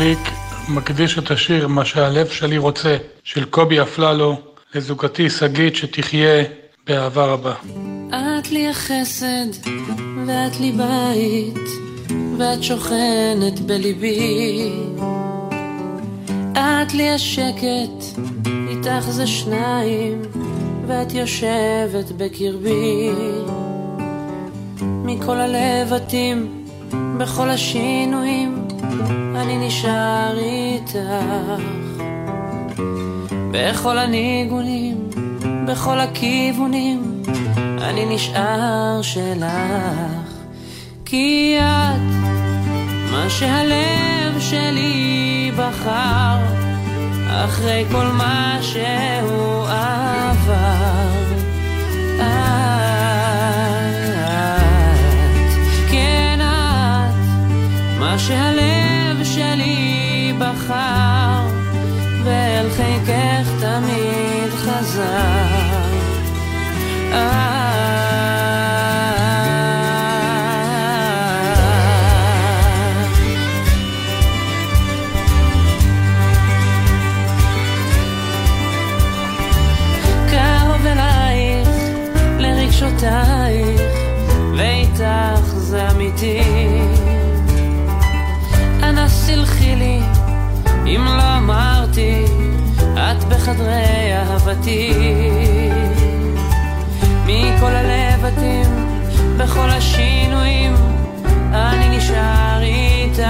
[0.02, 0.30] גליק,
[0.68, 4.40] מקדיש את השיר "מה שהלב שלי רוצה" של קובי אפללו
[4.74, 6.44] לזוגתי שגית שתחיה
[6.86, 7.54] באהבה רבה.
[8.08, 9.46] את לי החסד,
[10.26, 11.68] ואת לי בית,
[12.38, 14.72] ואת שוכנת בליבי.
[16.52, 18.20] את לי השקט,
[18.68, 20.22] איתך זה שניים,
[20.86, 23.10] ואת יושבת בקרבי.
[24.82, 26.64] מכל הלבטים,
[27.18, 28.61] בכל השינויים,
[29.36, 30.96] אני נשאר איתך.
[33.50, 35.10] בכל הניגונים,
[35.66, 37.22] בכל הכיוונים,
[37.56, 40.32] אני נשאר שלך.
[41.04, 42.00] כי את
[43.12, 46.38] מה שהלב שלי בחר,
[47.28, 50.92] אחרי כל מה שהוא עבר.
[52.16, 52.81] את,
[58.12, 61.46] מה שהלב שלי בחר,
[62.24, 65.82] ואל חיקך תמיד חזר.
[90.96, 92.24] אם לא אמרתי,
[92.94, 94.92] את בחדרי אהבתי.
[97.26, 98.66] מכל הלבטים,
[99.36, 100.74] בכל השינויים,
[101.52, 103.22] אני נשאר איתך.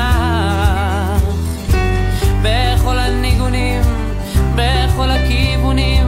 [2.43, 3.83] בכל הניגונים,
[4.55, 6.07] בכל הכיוונים,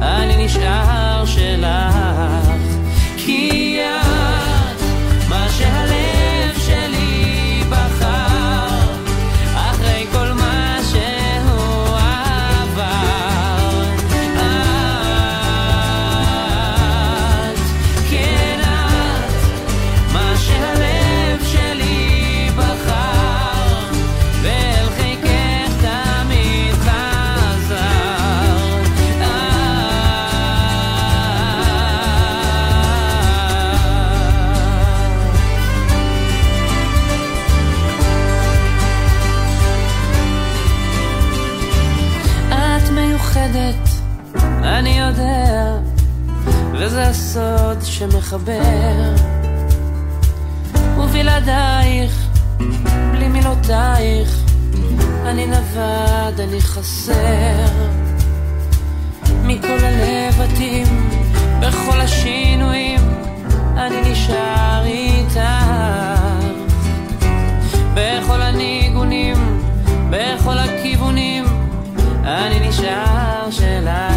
[0.00, 1.91] אני נשאר שלך.
[48.32, 49.14] שמחבר.
[50.98, 52.28] ובלעדייך,
[53.12, 54.44] בלי מילותייך,
[55.26, 57.66] אני נווד, אני חסר.
[59.42, 61.10] מכל הלבטים,
[61.60, 63.00] בכל השינויים,
[63.76, 65.40] אני נשאר איתך.
[67.94, 69.62] בכל הניגונים,
[70.10, 71.44] בכל הכיוונים,
[72.24, 74.11] אני נשאר שלך.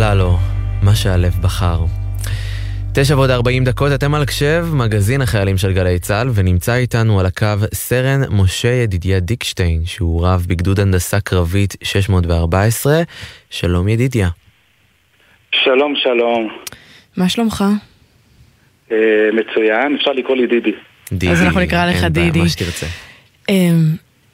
[0.00, 0.36] אפללו,
[0.82, 1.78] מה שהלב בחר.
[2.94, 7.26] תשע ועוד ארבעים דקות, אתם על הקשב, מגזין החיילים של גלי צה"ל, ונמצא איתנו על
[7.26, 13.02] הקו סרן משה ידידיה דיקשטיין, שהוא רב בגדוד הנדסה קרבית 614.
[13.50, 14.28] שלום ידידיה.
[15.52, 16.48] שלום, שלום.
[17.16, 17.64] מה שלומך?
[18.92, 18.96] אה,
[19.32, 20.72] מצוין, אפשר לקרוא לי דידי.
[21.12, 21.32] דידי.
[21.32, 22.38] אז אנחנו נקרא לך אין בעיה, דידי.
[22.38, 22.86] מה שתרצה.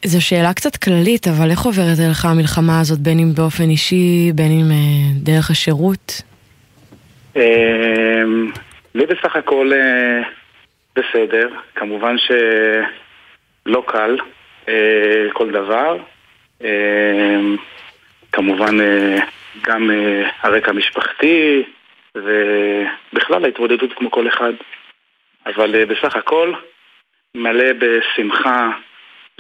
[0.05, 4.53] זו שאלה קצת כללית, אבל איך עוברת עליך המלחמה הזאת, בין אם באופן אישי, בין
[4.53, 6.23] אם אה, דרך השירות?
[7.37, 8.23] אה,
[8.95, 10.23] לי בסך הכל אה,
[10.97, 14.17] בסדר, כמובן שלא קל
[14.69, 15.97] אה, כל דבר.
[16.65, 17.41] אה,
[18.33, 19.19] כמובן אה,
[19.63, 21.63] גם אה, הרקע המשפחתי
[22.17, 24.53] ובכלל ההתמודדות כמו כל אחד.
[25.47, 26.53] אבל אה, בסך הכל
[27.35, 28.71] מלא בשמחה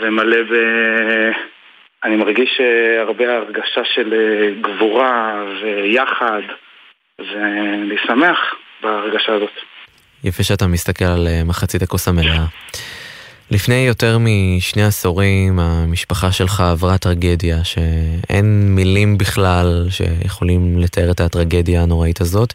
[0.00, 0.54] ומלא ב...
[2.04, 6.42] אני מרגיש אה, הרבה הרגשה של אה, גבורה ויחד
[7.18, 8.38] ואני שמח
[8.82, 9.50] בהרגשה הזאת.
[10.24, 12.44] יפה שאתה מסתכל על אה, מחצית הכוס המלאה.
[13.50, 21.82] לפני יותר משני עשורים המשפחה שלך עברה טרגדיה שאין מילים בכלל שיכולים לתאר את הטרגדיה
[21.82, 22.52] הנוראית הזאת.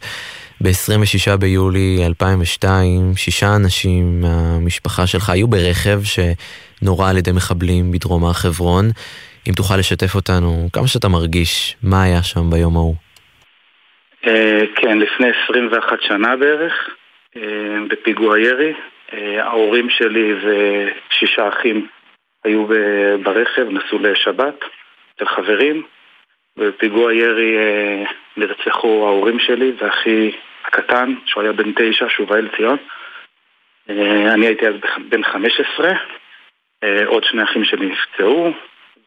[0.60, 6.00] ב-26 ביולי 2002, שישה אנשים מהמשפחה שלך היו ברכב
[6.82, 8.84] שנורה על ידי מחבלים בדרום הר חברון.
[9.48, 12.94] אם תוכל לשתף אותנו, כמה שאתה מרגיש, מה היה שם ביום ההוא?
[14.26, 16.72] אה, כן, לפני 21 שנה בערך,
[17.36, 17.42] אה,
[17.88, 18.72] בפיגוע ירי.
[19.12, 21.86] אה, ההורים שלי ושישה אחים
[22.44, 22.66] היו
[23.22, 24.58] ברכב, נסעו לשבת
[25.16, 25.82] אצל חברים.
[26.56, 27.56] בפיגוע ירי
[28.36, 30.30] נרצחו ההורים שלי ואחי
[30.64, 32.76] הקטן, שהוא היה בן תשע, שובאל ציון.
[33.90, 34.74] אה, אני הייתי אז
[35.08, 35.94] בן 15, אה,
[37.06, 38.52] עוד שני אחים שלי נפצעו,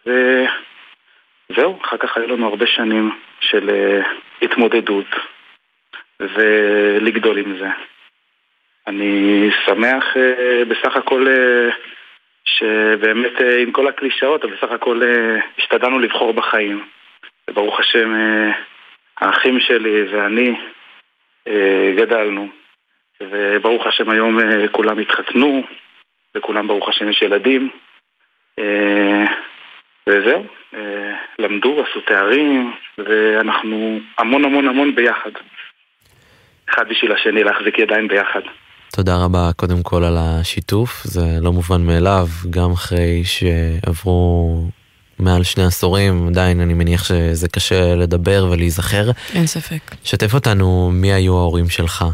[0.06, 4.02] וזהו, אחר כך היו לנו הרבה שנים של אה,
[4.42, 5.06] התמודדות
[6.20, 7.68] ולגדול עם זה.
[8.88, 11.70] אני שמח אה, בסך הכל אה,
[12.46, 16.86] שבאמת אה, עם כל הקלישאות, אבל בסך הכל אה, השתדלנו לבחור בחיים.
[17.50, 18.52] וברוך השם, אה,
[19.18, 20.56] האחים שלי ואני
[21.48, 22.48] אה, גדלנו.
[23.22, 25.64] וברוך השם היום אה, כולם התחתנו,
[26.36, 27.70] לכולם ברוך השם יש ילדים.
[28.60, 29.26] אה,
[30.10, 35.32] וזהו, אה, למדו, עשו תארים, ואנחנו המון המון המון ביחד.
[36.70, 38.42] אחד בשביל השני, להחזיק ידיים ביחד.
[38.96, 44.62] תודה רבה קודם כל על השיתוף, זה לא מובן מאליו, גם אחרי שעברו
[45.20, 49.06] מעל שני עשורים, עדיין אני מניח שזה קשה לדבר ולהיזכר.
[49.36, 49.96] אין ספק.
[50.04, 52.06] שתף אותנו מי היו ההורים שלך.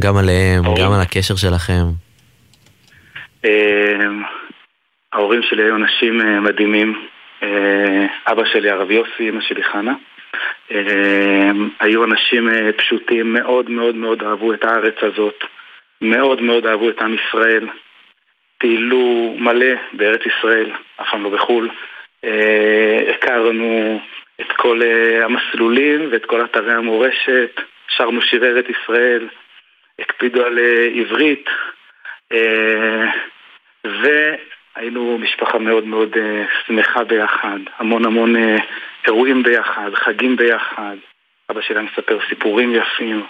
[0.00, 1.84] גם עליהם, גם על הקשר שלכם.
[3.44, 4.08] אה,
[5.12, 7.06] ההורים שלי היו אנשים אה, מדהימים.
[7.42, 9.94] אה, אבא שלי הרב יוסי, אמא שלי חנה.
[10.70, 15.44] אה, היו אנשים פשוטים, מאוד מאוד מאוד אהבו את הארץ הזאת.
[16.00, 17.68] מאוד מאוד אהבו את עם ישראל.
[18.58, 20.70] טיילו מלא בארץ ישראל,
[21.00, 21.68] אף פעם לא בחו"ל.
[23.10, 24.00] הכרנו
[24.40, 24.80] את כל
[25.22, 27.60] המסלולים ואת כל אתרי המורשת.
[27.88, 29.28] שרנו שירי ארץ ישראל.
[29.98, 30.58] הקפידו על
[30.94, 31.48] עברית.
[32.32, 33.10] אה,
[33.84, 38.56] והיינו משפחה מאוד מאוד אה, שמחה ביחד, המון המון אה,
[39.06, 40.96] אירועים ביחד, חגים ביחד.
[41.50, 43.22] אבא שלי מספר סיפורים יפים,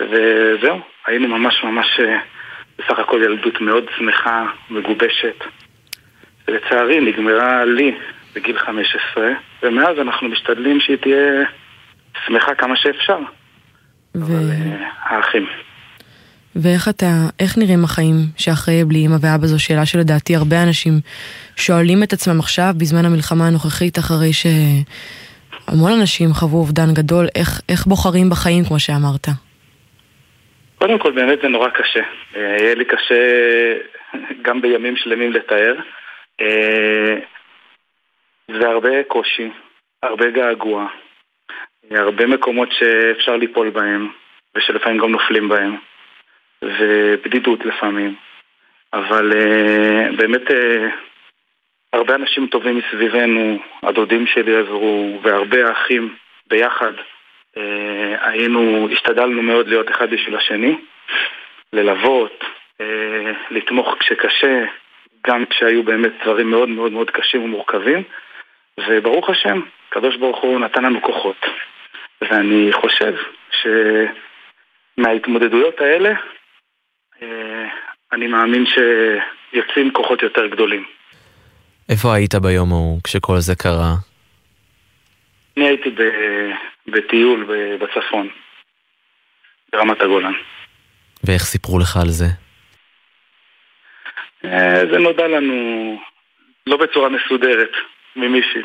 [0.00, 2.00] וזהו, היינו ממש ממש
[2.78, 5.44] בסך הכל ילדות מאוד שמחה, מגובשת.
[6.48, 7.94] ולצערי נגמרה לי
[8.34, 9.28] בגיל 15,
[9.62, 11.44] ומאז אנחנו משתדלים שהיא תהיה
[12.26, 13.18] שמחה כמה שאפשר.
[14.16, 14.32] ו...
[14.32, 15.46] אה, האחים.
[16.56, 17.06] ואיך אתה,
[17.40, 20.92] איך נראים החיים שאחרי בלי אמא ואבא זו שאלה שלדעתי הרבה אנשים
[21.56, 27.86] שואלים את עצמם עכשיו בזמן המלחמה הנוכחית אחרי שהמון אנשים חוו אובדן גדול, איך, איך
[27.86, 29.26] בוחרים בחיים כמו שאמרת?
[30.78, 32.02] קודם כל באמת זה נורא קשה.
[32.36, 33.22] אה, יהיה לי קשה
[34.46, 35.74] גם בימים שלמים לתאר.
[36.40, 37.16] אה,
[38.48, 39.50] זה הרבה קושי,
[40.02, 40.86] הרבה געגוע,
[41.92, 44.08] אה, הרבה מקומות שאפשר ליפול בהם,
[44.56, 45.76] ושלפעמים גם נופלים בהם,
[46.62, 48.14] ובדידות לפעמים.
[48.92, 50.54] אבל uh, באמת uh,
[51.92, 56.14] הרבה אנשים טובים מסביבנו, הדודים שלי עזרו, והרבה אחים
[56.46, 56.92] ביחד.
[57.56, 57.60] Uh,
[58.20, 60.76] היינו, השתדלנו מאוד להיות אחד בשביל השני,
[61.72, 62.44] ללוות,
[62.82, 62.84] uh,
[63.50, 64.64] לתמוך כשקשה,
[65.26, 68.02] גם כשהיו באמת דברים מאוד מאוד מאוד קשים ומורכבים,
[68.88, 71.46] וברוך השם, הקדוש ברוך הוא נתן לנו כוחות.
[72.22, 73.14] ואני חושב
[74.98, 76.14] שמההתמודדויות האלה,
[78.12, 80.84] אני מאמין שיוצאים כוחות יותר גדולים.
[81.88, 83.94] איפה היית ביום ההוא כשכל זה קרה?
[85.56, 86.50] אני הייתי ב-
[86.90, 87.46] בטיול
[87.80, 88.28] בצפון,
[89.72, 90.32] ברמת הגולן.
[91.24, 92.24] ואיך סיפרו לך על זה?
[94.44, 95.98] אה, זה נודע לנו
[96.66, 97.70] לא בצורה מסודרת
[98.16, 98.62] ממישהי.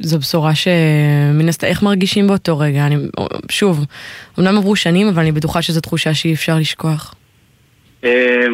[0.00, 2.86] זו בשורה שמן הסתם, איך מרגישים באותו רגע?
[2.86, 2.96] אני,
[3.50, 3.86] שוב,
[4.38, 7.14] אמנם עברו שנים, אבל אני בטוחה שזו תחושה שאי אפשר לשכוח.
[8.04, 8.46] אה,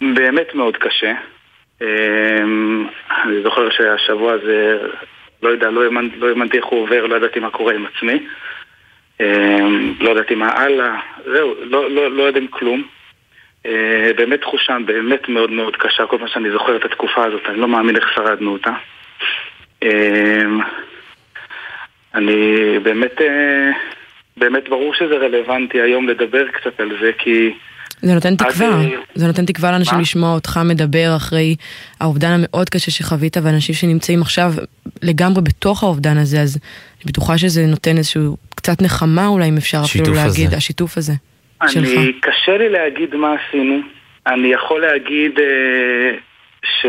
[0.00, 1.12] באמת מאוד קשה.
[1.82, 2.42] אה,
[3.24, 4.78] אני זוכר שהשבוע הזה,
[5.42, 5.84] לא יודע, לא
[6.16, 8.26] לא האמנתי איך הוא עובר, לא ידעתי מה קורה עם עצמי.
[9.20, 9.58] אה,
[10.00, 12.82] לא ידעתי מה הלאה, זהו, לא, לא, לא יודעים כלום.
[13.66, 17.60] אה, באמת תחושה באמת מאוד מאוד קשה, כל פעם שאני זוכר את התקופה הזאת, אני
[17.60, 18.72] לא מאמין איך שרדנו אותה.
[19.82, 20.60] אמ,
[22.14, 23.70] אני באמת, אה,
[24.36, 27.50] באמת ברור שזה רלוונטי היום לדבר קצת על זה, כי...
[28.02, 30.00] זה נותן תקווה, אז, אה, זה נותן תקווה לאנשים מה?
[30.00, 31.56] לשמוע אותך מדבר אחרי
[32.00, 34.52] האובדן המאוד קשה שחווית, ואנשים שנמצאים עכשיו
[35.02, 36.58] לגמרי בתוך האובדן הזה, אז
[36.96, 40.56] אני בטוחה שזה נותן איזשהו קצת נחמה אולי, אם אפשר אפילו להגיד, הזה.
[40.56, 41.12] השיתוף הזה
[41.68, 41.88] שלך.
[41.88, 43.80] אני, קשה לי להגיד מה עשינו.
[44.26, 46.16] אני יכול להגיד אה,
[46.64, 46.86] ש...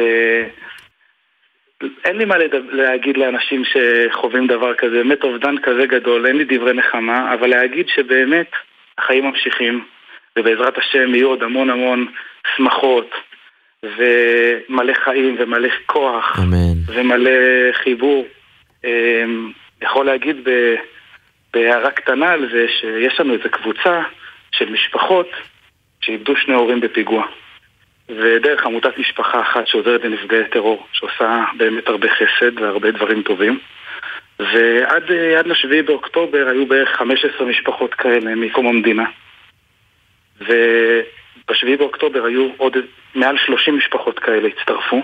[2.06, 2.36] אין לי מה
[2.72, 7.88] להגיד לאנשים שחווים דבר כזה, באמת אובדן כזה גדול, אין לי דברי נחמה, אבל להגיד
[7.96, 8.52] שבאמת
[8.98, 9.84] החיים ממשיכים,
[10.40, 12.08] ובעזרת השם יהיו עוד המון המון
[12.56, 13.12] שמחות,
[13.84, 16.74] ומלא חיים, ומלא כוח, אמן.
[16.88, 17.32] ומלא
[17.74, 18.26] חיבור.
[18.86, 19.24] אה,
[19.82, 20.38] יכול להגיד.
[21.54, 24.02] בהערה קטנה על זה שיש לנו איזו קבוצה
[24.52, 25.30] של משפחות
[26.02, 27.26] שאיבדו שני הורים בפיגוע.
[28.18, 33.60] ודרך עמותת משפחה אחת שעוזרת לנפגעי טרור, שעושה באמת הרבה חסד והרבה דברים טובים.
[34.40, 39.06] ועד אה, עד לשביעי באוקטובר היו בערך 15 משפחות כאלה מקום המדינה.
[40.40, 42.78] ובשביעי באוקטובר היו עוד
[43.16, 45.02] מעל 30 משפחות כאלה הצטרפו,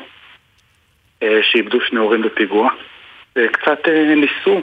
[1.24, 2.70] אה, שאיבדו שני הורים בפיגוע.
[3.36, 4.62] וקצת אה, ניסו,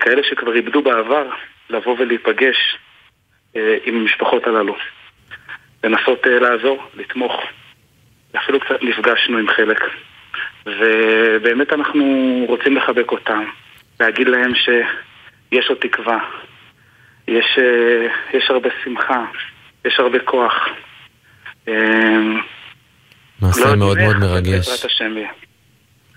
[0.00, 1.28] כאלה שכבר איבדו בעבר,
[1.70, 2.78] לבוא ולהיפגש
[3.84, 4.76] עם המשפחות הללו.
[5.84, 7.32] לנסות אה, לעזור, לתמוך.
[8.36, 9.80] אפילו קצת נפגשנו עם חלק.
[10.66, 12.04] ובאמת אנחנו
[12.48, 13.44] רוצים לחבק אותם,
[14.00, 16.18] להגיד להם שיש עוד תקווה,
[17.28, 19.24] יש, אה, יש הרבה שמחה,
[19.84, 20.52] יש הרבה כוח.
[21.68, 21.74] אה,
[23.40, 24.68] מעשה לא מאוד מאוד מרגש.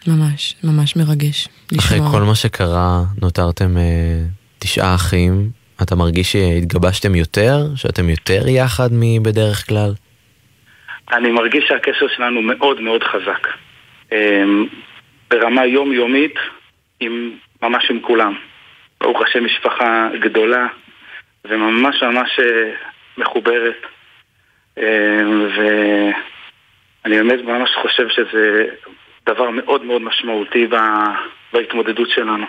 [0.08, 1.48] ממש, ממש מרגש.
[1.80, 2.12] אחרי לשמוע.
[2.12, 4.22] כל מה שקרה, נותרתם אה,
[4.60, 5.50] תשעה אחים.
[5.84, 7.58] אתה מרגיש שהתגבשתם יותר?
[7.76, 9.92] שאתם יותר יחד מבדרך כלל?
[11.12, 13.48] אני מרגיש שהקשר שלנו מאוד מאוד חזק.
[14.12, 14.66] אמ,
[15.30, 16.36] ברמה יומיומית,
[17.00, 18.34] עם, ממש עם כולם.
[19.02, 20.68] ברוך השם משפחה גדולה
[21.46, 22.72] וממש ממש אה,
[23.18, 23.82] מחוברת.
[24.78, 28.66] אמ, ואני באמת ממש חושב שזה
[29.26, 30.68] דבר מאוד מאוד משמעותי
[31.54, 32.46] בהתמודדות שלנו.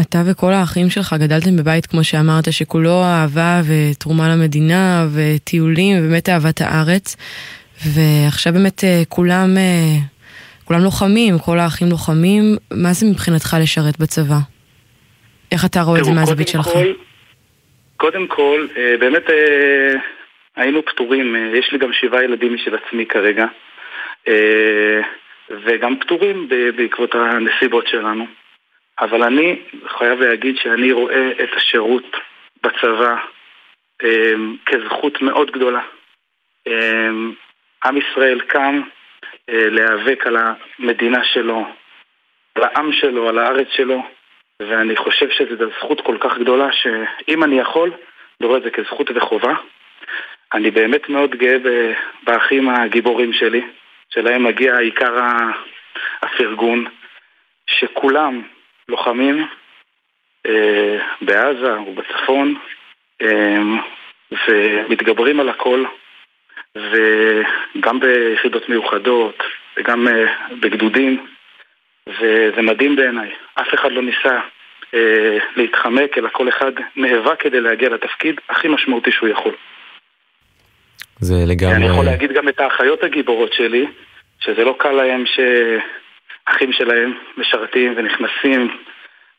[0.00, 6.60] אתה וכל האחים שלך גדלתם בבית, כמו שאמרת, שכולו אהבה ותרומה למדינה וטיולים ובאמת אהבת
[6.60, 7.16] הארץ.
[7.94, 9.98] ועכשיו באמת אה, כולם, אה,
[10.64, 12.42] כולם לוחמים, כל האחים לוחמים.
[12.70, 14.38] מה זה מבחינתך לשרת בצבא?
[15.52, 16.72] איך אתה רואה את זה מהזווית קודם שלך?
[16.72, 16.92] כל-
[17.96, 19.22] קודם כל, אה, באמת
[20.56, 23.46] היינו פטורים, יש לי גם שבעה ילדים משל עצמי כרגע,
[25.66, 28.24] וגם פטורים בעקבות הנסיבות שלנו.
[29.00, 32.16] אבל אני חייב להגיד שאני רואה את השירות
[32.62, 33.16] בצבא
[34.04, 34.34] אה,
[34.66, 35.82] כזכות מאוד גדולה.
[36.68, 37.08] אה,
[37.84, 38.82] עם ישראל קם
[39.48, 41.66] אה, להיאבק על המדינה שלו,
[42.54, 44.02] על העם שלו, על הארץ שלו,
[44.60, 47.90] ואני חושב שזו זכות כל כך גדולה שאם אני יכול,
[48.40, 49.54] אני רואה את זה כזכות וחובה.
[50.54, 51.56] אני באמת מאוד גאה
[52.22, 53.62] באחים הגיבורים שלי,
[54.10, 55.14] שלהם מגיע עיקר
[56.22, 56.84] הפרגון,
[57.70, 58.42] שכולם
[58.88, 59.46] לוחמים
[60.46, 62.54] אה, בעזה ובצפון
[63.22, 63.58] אה,
[64.48, 65.84] ומתגברים על הכל
[66.76, 69.42] וגם ביחידות מיוחדות
[69.76, 70.24] וגם אה,
[70.60, 71.26] בגדודים
[72.08, 73.30] וזה מדהים בעיניי.
[73.54, 74.40] אף אחד לא ניסה
[74.94, 79.52] אה, להתחמק, אלא כל אחד נאבק כדי להגיע לתפקיד הכי משמעותי שהוא יכול.
[81.20, 81.86] זה אני לגמרי...
[81.86, 83.86] יכול להגיד גם את האחיות הגיבורות שלי,
[84.40, 85.24] שזה לא קל להם
[86.50, 88.76] שאחים שלהם משרתים ונכנסים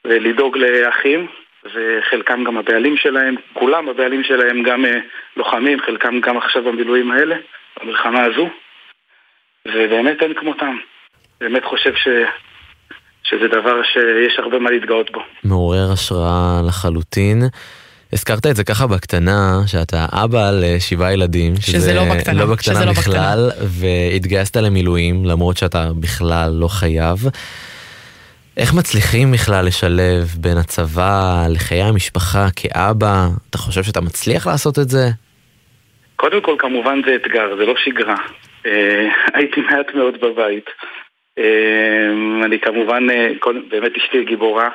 [0.06, 1.28] ולדאוג לאחים,
[1.66, 5.00] וחלקם גם הבעלים שלהם, כולם הבעלים שלהם גם אה,
[5.38, 7.36] לוחמים, חלקם גם עכשיו במילואים האלה,
[7.82, 8.50] במלחמה הזו,
[9.68, 10.78] ובאמת אין כמותם.
[11.42, 12.08] באמת חושב ש...
[13.24, 15.20] שזה דבר שיש הרבה מה להתגאות בו.
[15.44, 17.38] מעורר השראה לחלוטין.
[18.14, 21.54] הזכרת את זה ככה בקטנה, שאתה אבא לשבעה ילדים.
[21.62, 27.18] שזה לא בקטנה, לא בקטנה שזה לא בכלל, והתגייסת למילואים, למרות שאתה בכלל לא חייב.
[28.58, 33.28] איך מצליחים בכלל לשלב בין הצבא לחיי המשפחה כאבא?
[33.50, 35.08] אתה חושב שאתה מצליח לעשות את זה?
[36.16, 38.16] קודם כל, כמובן זה אתגר, זה לא שגרה.
[38.66, 40.66] אה, הייתי מעט מאוד בבית.
[41.40, 41.44] אה,
[42.46, 44.70] אני כמובן, אה, כל- באמת אשתי גיבורה,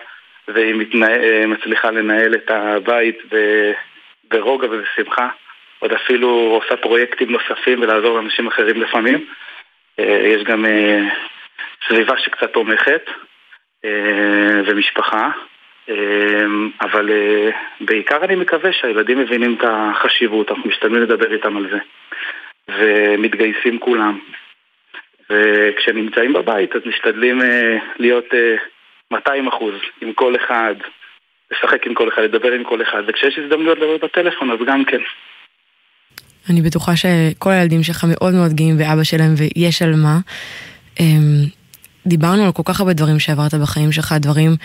[0.48, 3.72] והיא מתנה- אה, מצליחה לנהל את הבית ב-
[4.30, 5.28] ברוגע ובשמחה.
[5.78, 9.26] עוד אפילו עושה פרויקטים נוספים ולעזור לאנשים אחרים לפעמים.
[9.98, 11.00] אה, יש גם אה,
[11.88, 13.10] סביבה שקצת תומכת,
[14.66, 15.30] ומשפחה.
[16.80, 17.10] אבל
[17.80, 21.78] בעיקר אני מקווה שהילדים מבינים את החשיבות, אנחנו משתדלים לדבר איתם על זה.
[22.68, 24.18] ומתגייסים כולם.
[25.30, 27.38] וכשנמצאים בבית אז משתדלים
[27.98, 28.26] להיות
[29.12, 30.74] 200 אחוז עם כל אחד,
[31.50, 35.02] לשחק עם כל אחד, לדבר עם כל אחד, וכשיש הזדמנויות לדבר בטלפון אז גם כן.
[36.50, 40.18] אני בטוחה שכל הילדים שלך מאוד מאוד גאים באבא שלהם ויש על מה.
[41.00, 41.44] אמ,
[42.06, 44.56] דיברנו על כל כך הרבה דברים שעברת בחיים שלך, דברים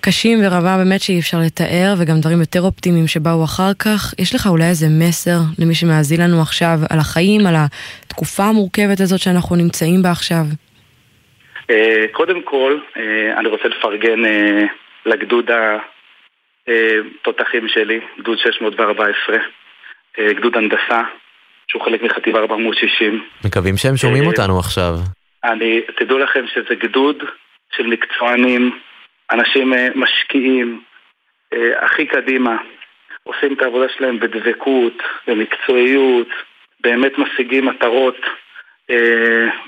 [0.00, 4.14] קשים ורבה באמת שאי אפשר לתאר, וגם דברים יותר אופטימיים שבאו אחר כך.
[4.18, 9.20] יש לך אולי איזה מסר למי שמאזין לנו עכשיו על החיים, על התקופה המורכבת הזאת
[9.20, 10.46] שאנחנו נמצאים בה עכשיו?
[11.70, 14.64] אה, קודם כל, אה, אני רוצה לפרגן אה,
[15.06, 15.50] לגדוד
[16.68, 19.36] התותחים שלי, גדוד 614,
[20.18, 21.02] אה, גדוד הנדסה,
[21.68, 23.24] שהוא חלק מחטיבה 460.
[23.44, 24.94] מקווים שהם שומעים אותנו עכשיו.
[25.44, 27.24] אני, תדעו לכם שזה גדוד
[27.76, 28.78] של מקצוענים,
[29.30, 30.80] אנשים משקיעים,
[31.76, 32.56] הכי קדימה,
[33.22, 36.28] עושים את העבודה שלהם בדבקות, במקצועיות,
[36.80, 38.16] באמת משיגים מטרות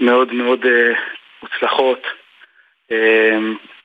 [0.00, 0.66] מאוד מאוד
[1.42, 2.06] מוצלחות.
[2.92, 3.38] אה,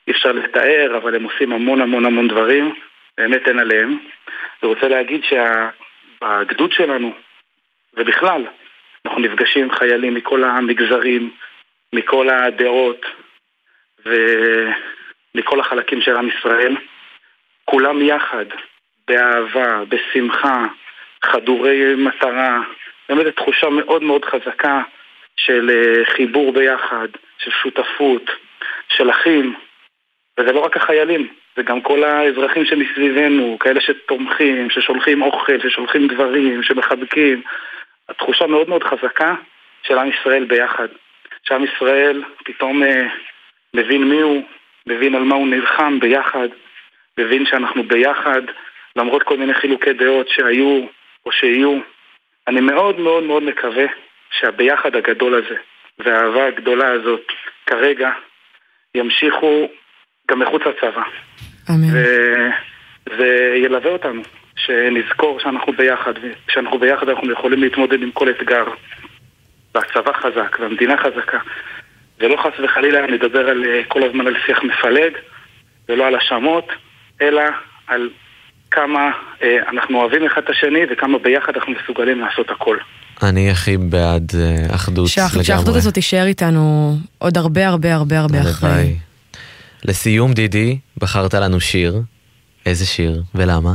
[0.08, 2.76] אי אפשר לתאר, אבל הם עושים המון המון המון דברים,
[3.18, 3.98] באמת אין עליהם.
[4.64, 7.14] אני רוצה להגיד שהגדוד שלנו,
[7.94, 8.46] ובכלל,
[9.06, 11.32] אנחנו נפגשים עם חיילים מכל המגזרים,
[11.94, 13.06] מכל הדעות
[14.06, 16.78] ומכל החלקים של עם ישראל.
[17.66, 18.46] כולם יחד,
[19.08, 20.66] באהבה, בשמחה,
[21.24, 22.62] חדורי מטרה.
[23.10, 24.82] באמת תחושה מאוד מאוד חזקה
[25.38, 27.08] של אה, חיבור ביחד,
[27.38, 28.32] של שותפות,
[28.90, 29.56] של אחים.
[30.40, 36.64] וזה לא רק החיילים, זה גם כל האזרחים שמסביבנו, כאלה שתומכים, ששולחים אוכל, ששולחים דברים,
[36.64, 37.42] שמחבקים.
[38.10, 39.36] התחושה מאוד מאוד חזקה
[39.84, 40.88] של עם ישראל ביחד.
[41.44, 43.08] שעם ישראל פתאום אה,
[43.74, 44.44] מבין מי הוא,
[44.88, 46.48] מבין על מה הוא נלחם ביחד,
[47.18, 48.42] מבין שאנחנו ביחד,
[48.96, 50.86] למרות כל מיני חילוקי דעות שהיו
[51.26, 51.80] או שיהיו.
[52.48, 53.86] אני מאוד מאוד מאוד מקווה
[54.40, 55.56] שהביחד הגדול הזה
[56.00, 57.28] והאהבה הגדולה הזאת
[57.66, 58.10] כרגע
[58.96, 59.68] ימשיכו
[60.32, 61.04] גם מחוץ לצבא.
[61.70, 61.88] אמן.
[63.10, 64.22] וזה ילווה אותנו,
[64.56, 68.66] שנזכור שאנחנו ביחד, וכשאנחנו ביחד אנחנו יכולים להתמודד עם כל אתגר.
[69.76, 71.40] והצבא חזק, והמדינה חזקה.
[72.20, 75.18] ולא חס וחלילה נדבר על, אה, כל הזמן על שיח מפלג,
[75.90, 76.68] ולא על האשמות,
[77.22, 77.42] אלא
[77.88, 78.10] על
[78.72, 79.12] כמה
[79.42, 82.78] אה, אנחנו אוהבים אחד את השני וכמה ביחד אנחנו מסוגלים לעשות הכל.
[83.24, 85.44] אני הכי בעד אה, אחדות לגמרי.
[85.44, 88.70] שהאחדות הזאת תישאר איתנו עוד הרבה הרבה הרבה הרבה אחרי.
[88.70, 88.96] הלוואי.
[89.86, 91.94] לסיום, דידי, בחרת לנו שיר.
[92.66, 93.74] איזה שיר ולמה?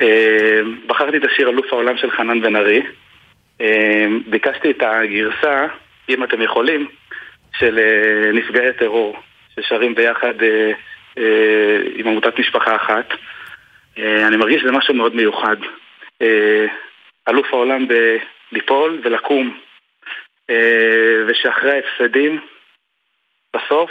[0.00, 2.82] אה, בחרתי את השיר אלוף העולם של חנן בן ארי.
[3.60, 5.66] אה, ביקשתי את הגרסה,
[6.08, 6.88] אם אתם יכולים,
[7.58, 9.16] של אה, נפגעי טרור,
[9.54, 10.72] ששרים ביחד אה,
[11.18, 13.08] אה, עם עמותת משפחה אחת.
[13.98, 15.56] אה, אני מרגיש שזה משהו מאוד מיוחד.
[16.22, 16.66] אה,
[17.28, 17.86] אלוף העולם
[18.52, 19.58] בליפול ולקום,
[20.50, 22.40] אה, ושאחרי ההפסדים,
[23.56, 23.90] בסוף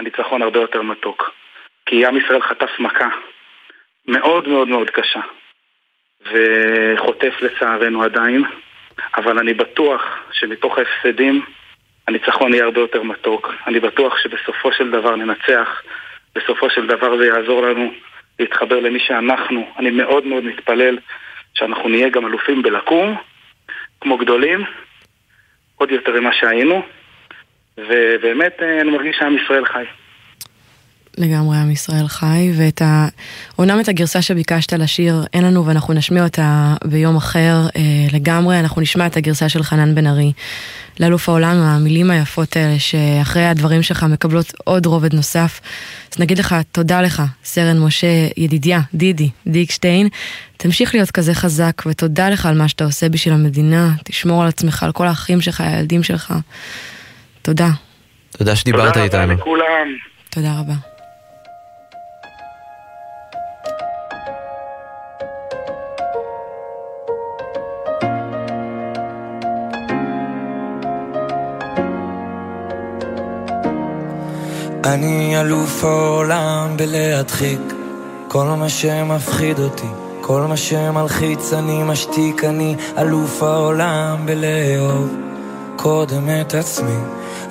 [0.00, 1.30] הניצחון הרבה יותר מתוק.
[1.86, 3.08] כי עם ישראל חטף מכה
[4.08, 5.20] מאוד מאוד מאוד קשה,
[6.20, 8.44] וחוטף לצערנו עדיין,
[9.16, 10.02] אבל אני בטוח
[10.32, 11.44] שמתוך ההפסדים
[12.08, 13.52] הניצחון יהיה הרבה יותר מתוק.
[13.66, 15.82] אני בטוח שבסופו של דבר ננצח,
[16.34, 17.92] בסופו של דבר זה יעזור לנו
[18.38, 19.72] להתחבר למי שאנחנו.
[19.78, 20.98] אני מאוד מאוד מתפלל
[21.54, 23.16] שאנחנו נהיה גם אלופים בלקום,
[24.02, 24.64] כמו גדולים,
[25.76, 26.82] עוד יותר ממה שהיינו,
[27.78, 29.84] ובאמת אה, אני מרגיש שעם ישראל חי.
[31.18, 33.08] לגמרי עם ישראל חי, ואת ה...
[33.58, 37.82] אומנם את הגרסה שביקשת לשיר אין לנו ואנחנו נשמיע אותה ביום אחר אה,
[38.12, 40.32] לגמרי, אנחנו נשמע את הגרסה של חנן בן ארי
[41.00, 45.60] לאלוף העולם, המילים היפות האלה שאחרי הדברים שלך מקבלות עוד רובד נוסף.
[46.12, 48.06] אז נגיד לך תודה לך, סרן משה
[48.36, 50.08] ידידיה, דידי, דיקשטיין,
[50.56, 54.82] תמשיך להיות כזה חזק ותודה לך על מה שאתה עושה בשביל המדינה, תשמור על עצמך,
[54.82, 56.34] על כל האחים שלך, הילדים שלך.
[57.42, 57.68] תודה.
[58.30, 59.22] תודה שדיברת תודה איתנו.
[59.22, 59.86] רבה לכולם.
[60.30, 60.91] תודה רבה.
[74.84, 77.60] אני אלוף העולם בלהדחיק.
[78.28, 79.86] כל מה שמפחיד אותי,
[80.20, 85.14] כל מה שמלחיץ אני משתיק, אני אלוף העולם בלאהוב
[85.76, 86.96] קודם את עצמי,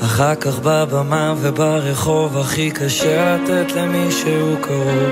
[0.01, 2.38] אחר כך בבמה וברחוב.
[2.38, 5.09] הכי קשה לתת למישהו קרוב.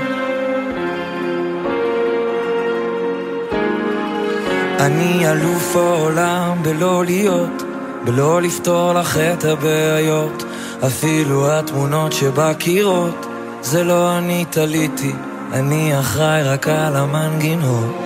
[4.80, 7.62] אני אלוף העולם בלא להיות,
[8.04, 10.44] בלא לפתור לך את הבעיות,
[10.86, 13.26] אפילו התמונות שבקירות
[13.62, 15.12] זה לא אני תליתי,
[15.52, 17.96] אני אחראי רק על המנגינות.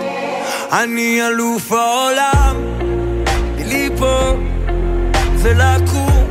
[0.72, 2.57] אני אלוף העולם,
[3.57, 4.37] מליפול
[5.39, 6.27] ולקום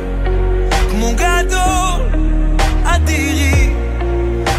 [0.90, 2.00] כמו גדול,
[2.84, 3.74] אדירי,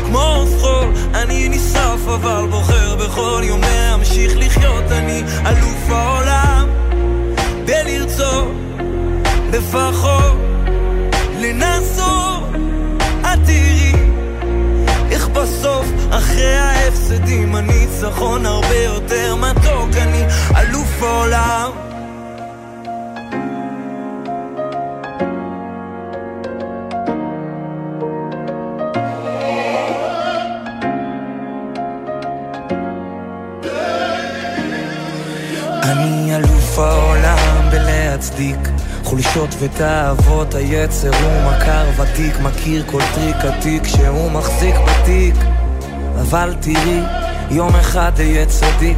[0.05, 0.87] כמו עוף חול.
[1.13, 4.91] אני נשרף אבל בוחר בכל יום להמשיך לחיות.
[4.91, 6.67] אני אלוף העולם,
[7.65, 8.51] בלרצות
[9.53, 10.14] לפחות.
[17.25, 19.89] ההפסדים הניצחון הרבה יותר מתוק.
[20.01, 20.23] אני
[20.57, 21.71] אלוף העולם
[35.83, 38.57] אני אלוף העולם בלהצדיק
[39.03, 45.35] חולשות ותאוות היצר הוא מכר ותיק מכיר כל טריק עתיק שהוא מחזיק בתיק
[46.29, 47.01] אבל תראי
[47.51, 48.97] יום אחד אהיה צדיק.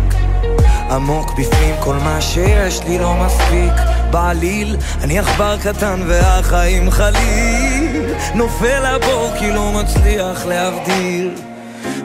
[0.91, 3.73] עמוק בפנים כל מה שיש לי לא מספיק.
[4.11, 8.13] בעליל אני עכבר קטן והחיים חליל.
[8.35, 11.35] נופל לבור כי לא מצליח להבדיל.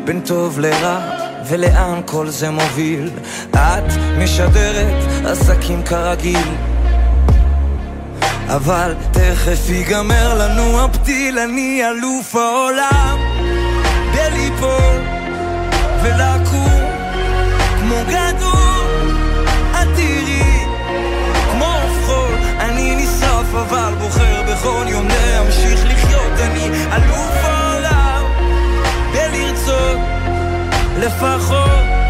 [0.04, 0.98] בין טוב לרע
[1.48, 3.10] ולאן כל זה מוביל?
[3.50, 6.48] את משדרת עסקים כרגיל.
[8.46, 13.31] אבל תכף ייגמר לנו הפתיל אני אלוף העולם
[16.02, 16.82] ולקום
[17.78, 19.16] כמו גדול
[19.70, 20.64] את תראי
[21.52, 21.74] כמו
[22.06, 26.32] חול אני נשרף אבל בוחר בכל יום להמשיך לחיות.
[26.40, 28.24] אני אלוף העולם
[29.12, 29.98] בלרצות
[30.98, 32.01] לפחות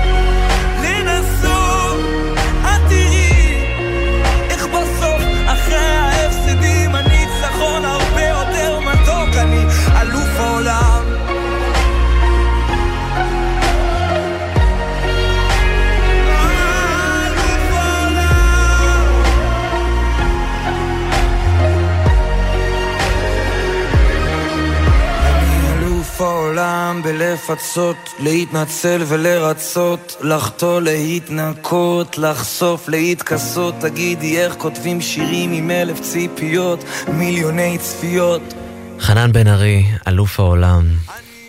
[26.93, 33.75] העולם בלפצות, להתנצל ולרצות, לחטוא, להתנקות, לחשוף, להתכסות.
[33.81, 38.55] תגידי איך כותבים שירים עם אלף ציפיות, מיליוני צפיות.
[39.01, 40.85] חנן בן ארי, אלוף העולם.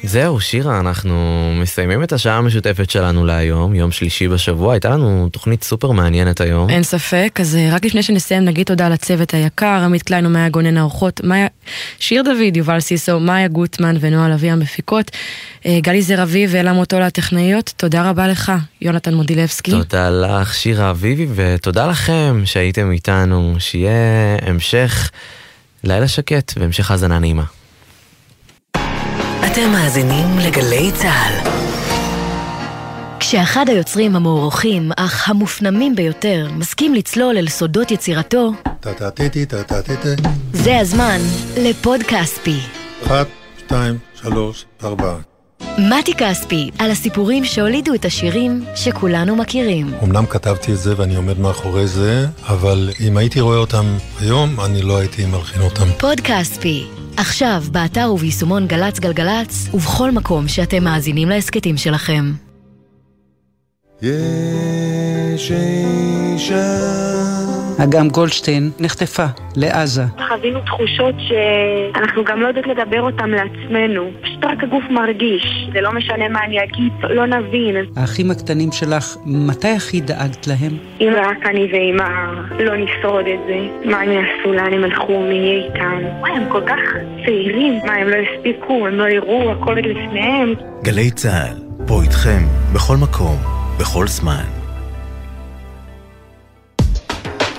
[0.04, 4.74] זהו, שירה, אנחנו מסיימים את השעה המשותפת שלנו להיום, יום שלישי בשבוע.
[4.74, 6.70] הייתה לנו תוכנית סופר מעניינת היום.
[6.70, 10.78] אין ספק, אז אה, רק לפני שנסיים נגיד תודה לצוות היקר, עמית קליין ומאיה גונן
[10.78, 11.48] האורחות, מאיה,
[12.00, 15.12] שיר דוד, יובל סיסו, מאיה גוטמן ונועה לביא המפיקות,
[15.66, 18.52] אה, גלי זר אביב ואלה מוטולה הטכנאיות, תודה רבה לך,
[18.82, 19.72] יונתן מודילבסקי.
[19.72, 23.56] תודה לך, שירה אביבי, ותודה לכם שהייתם איתנו.
[23.60, 23.92] שיהיה
[24.42, 25.12] המשך
[25.84, 27.44] לילה שקט והמשך האזנה נעימה.
[29.54, 31.50] אתם מאזינים לגלי צה"ל.
[33.20, 38.52] כשאחד היוצרים המוערוכים, אך המופנמים ביותר, מסכים לצלול אל סודות יצירתו.
[40.54, 41.18] זה הזמן
[41.58, 42.60] לפוד כספי.
[43.06, 43.28] אחת,
[43.58, 45.16] שתיים, שלוש, ארבע.
[45.78, 49.94] מתי כספי, על הסיפורים שהולידו את השירים שכולנו מכירים.
[50.04, 53.86] אמנם כתבתי את זה ואני עומד מאחורי זה, אבל אם הייתי רואה אותם
[54.20, 55.86] היום, אני לא הייתי מלחין אותם.
[56.00, 56.88] פוד כספי,
[57.18, 62.34] עכשיו באתר וביישומון גל"צ גלגלצ, ובכל מקום שאתם מאזינים להסכתים שלכם.
[64.02, 67.33] יש אישה
[67.84, 70.04] אגם גולדשטיין נחטפה לעזה.
[70.28, 74.12] חווינו תחושות שאנחנו גם לא יודעות לדבר אותן לעצמנו.
[74.22, 75.70] פשוט רק הגוף מרגיש.
[75.74, 77.76] זה לא משנה מה אני אגיד, לא נבין.
[77.96, 80.78] האחים הקטנים שלך, מתי הכי דאגת להם?
[81.02, 82.10] אם רק אני ואמא
[82.60, 86.20] לא נשרוד את זה, מה הם יעשו, לאן הם הלכו, מי יהיה איתם?
[86.20, 86.80] וואי, הם כל כך
[87.26, 87.80] צעירים.
[87.86, 90.54] מה, הם לא הספיקו, הם לא יראו, הכל עוד לפניהם.
[90.84, 91.58] גלי צה"ל,
[91.88, 92.40] פה איתכם,
[92.74, 93.38] בכל מקום,
[93.80, 94.63] בכל זמן.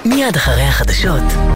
[0.05, 1.23] מיד אחרי החדשות,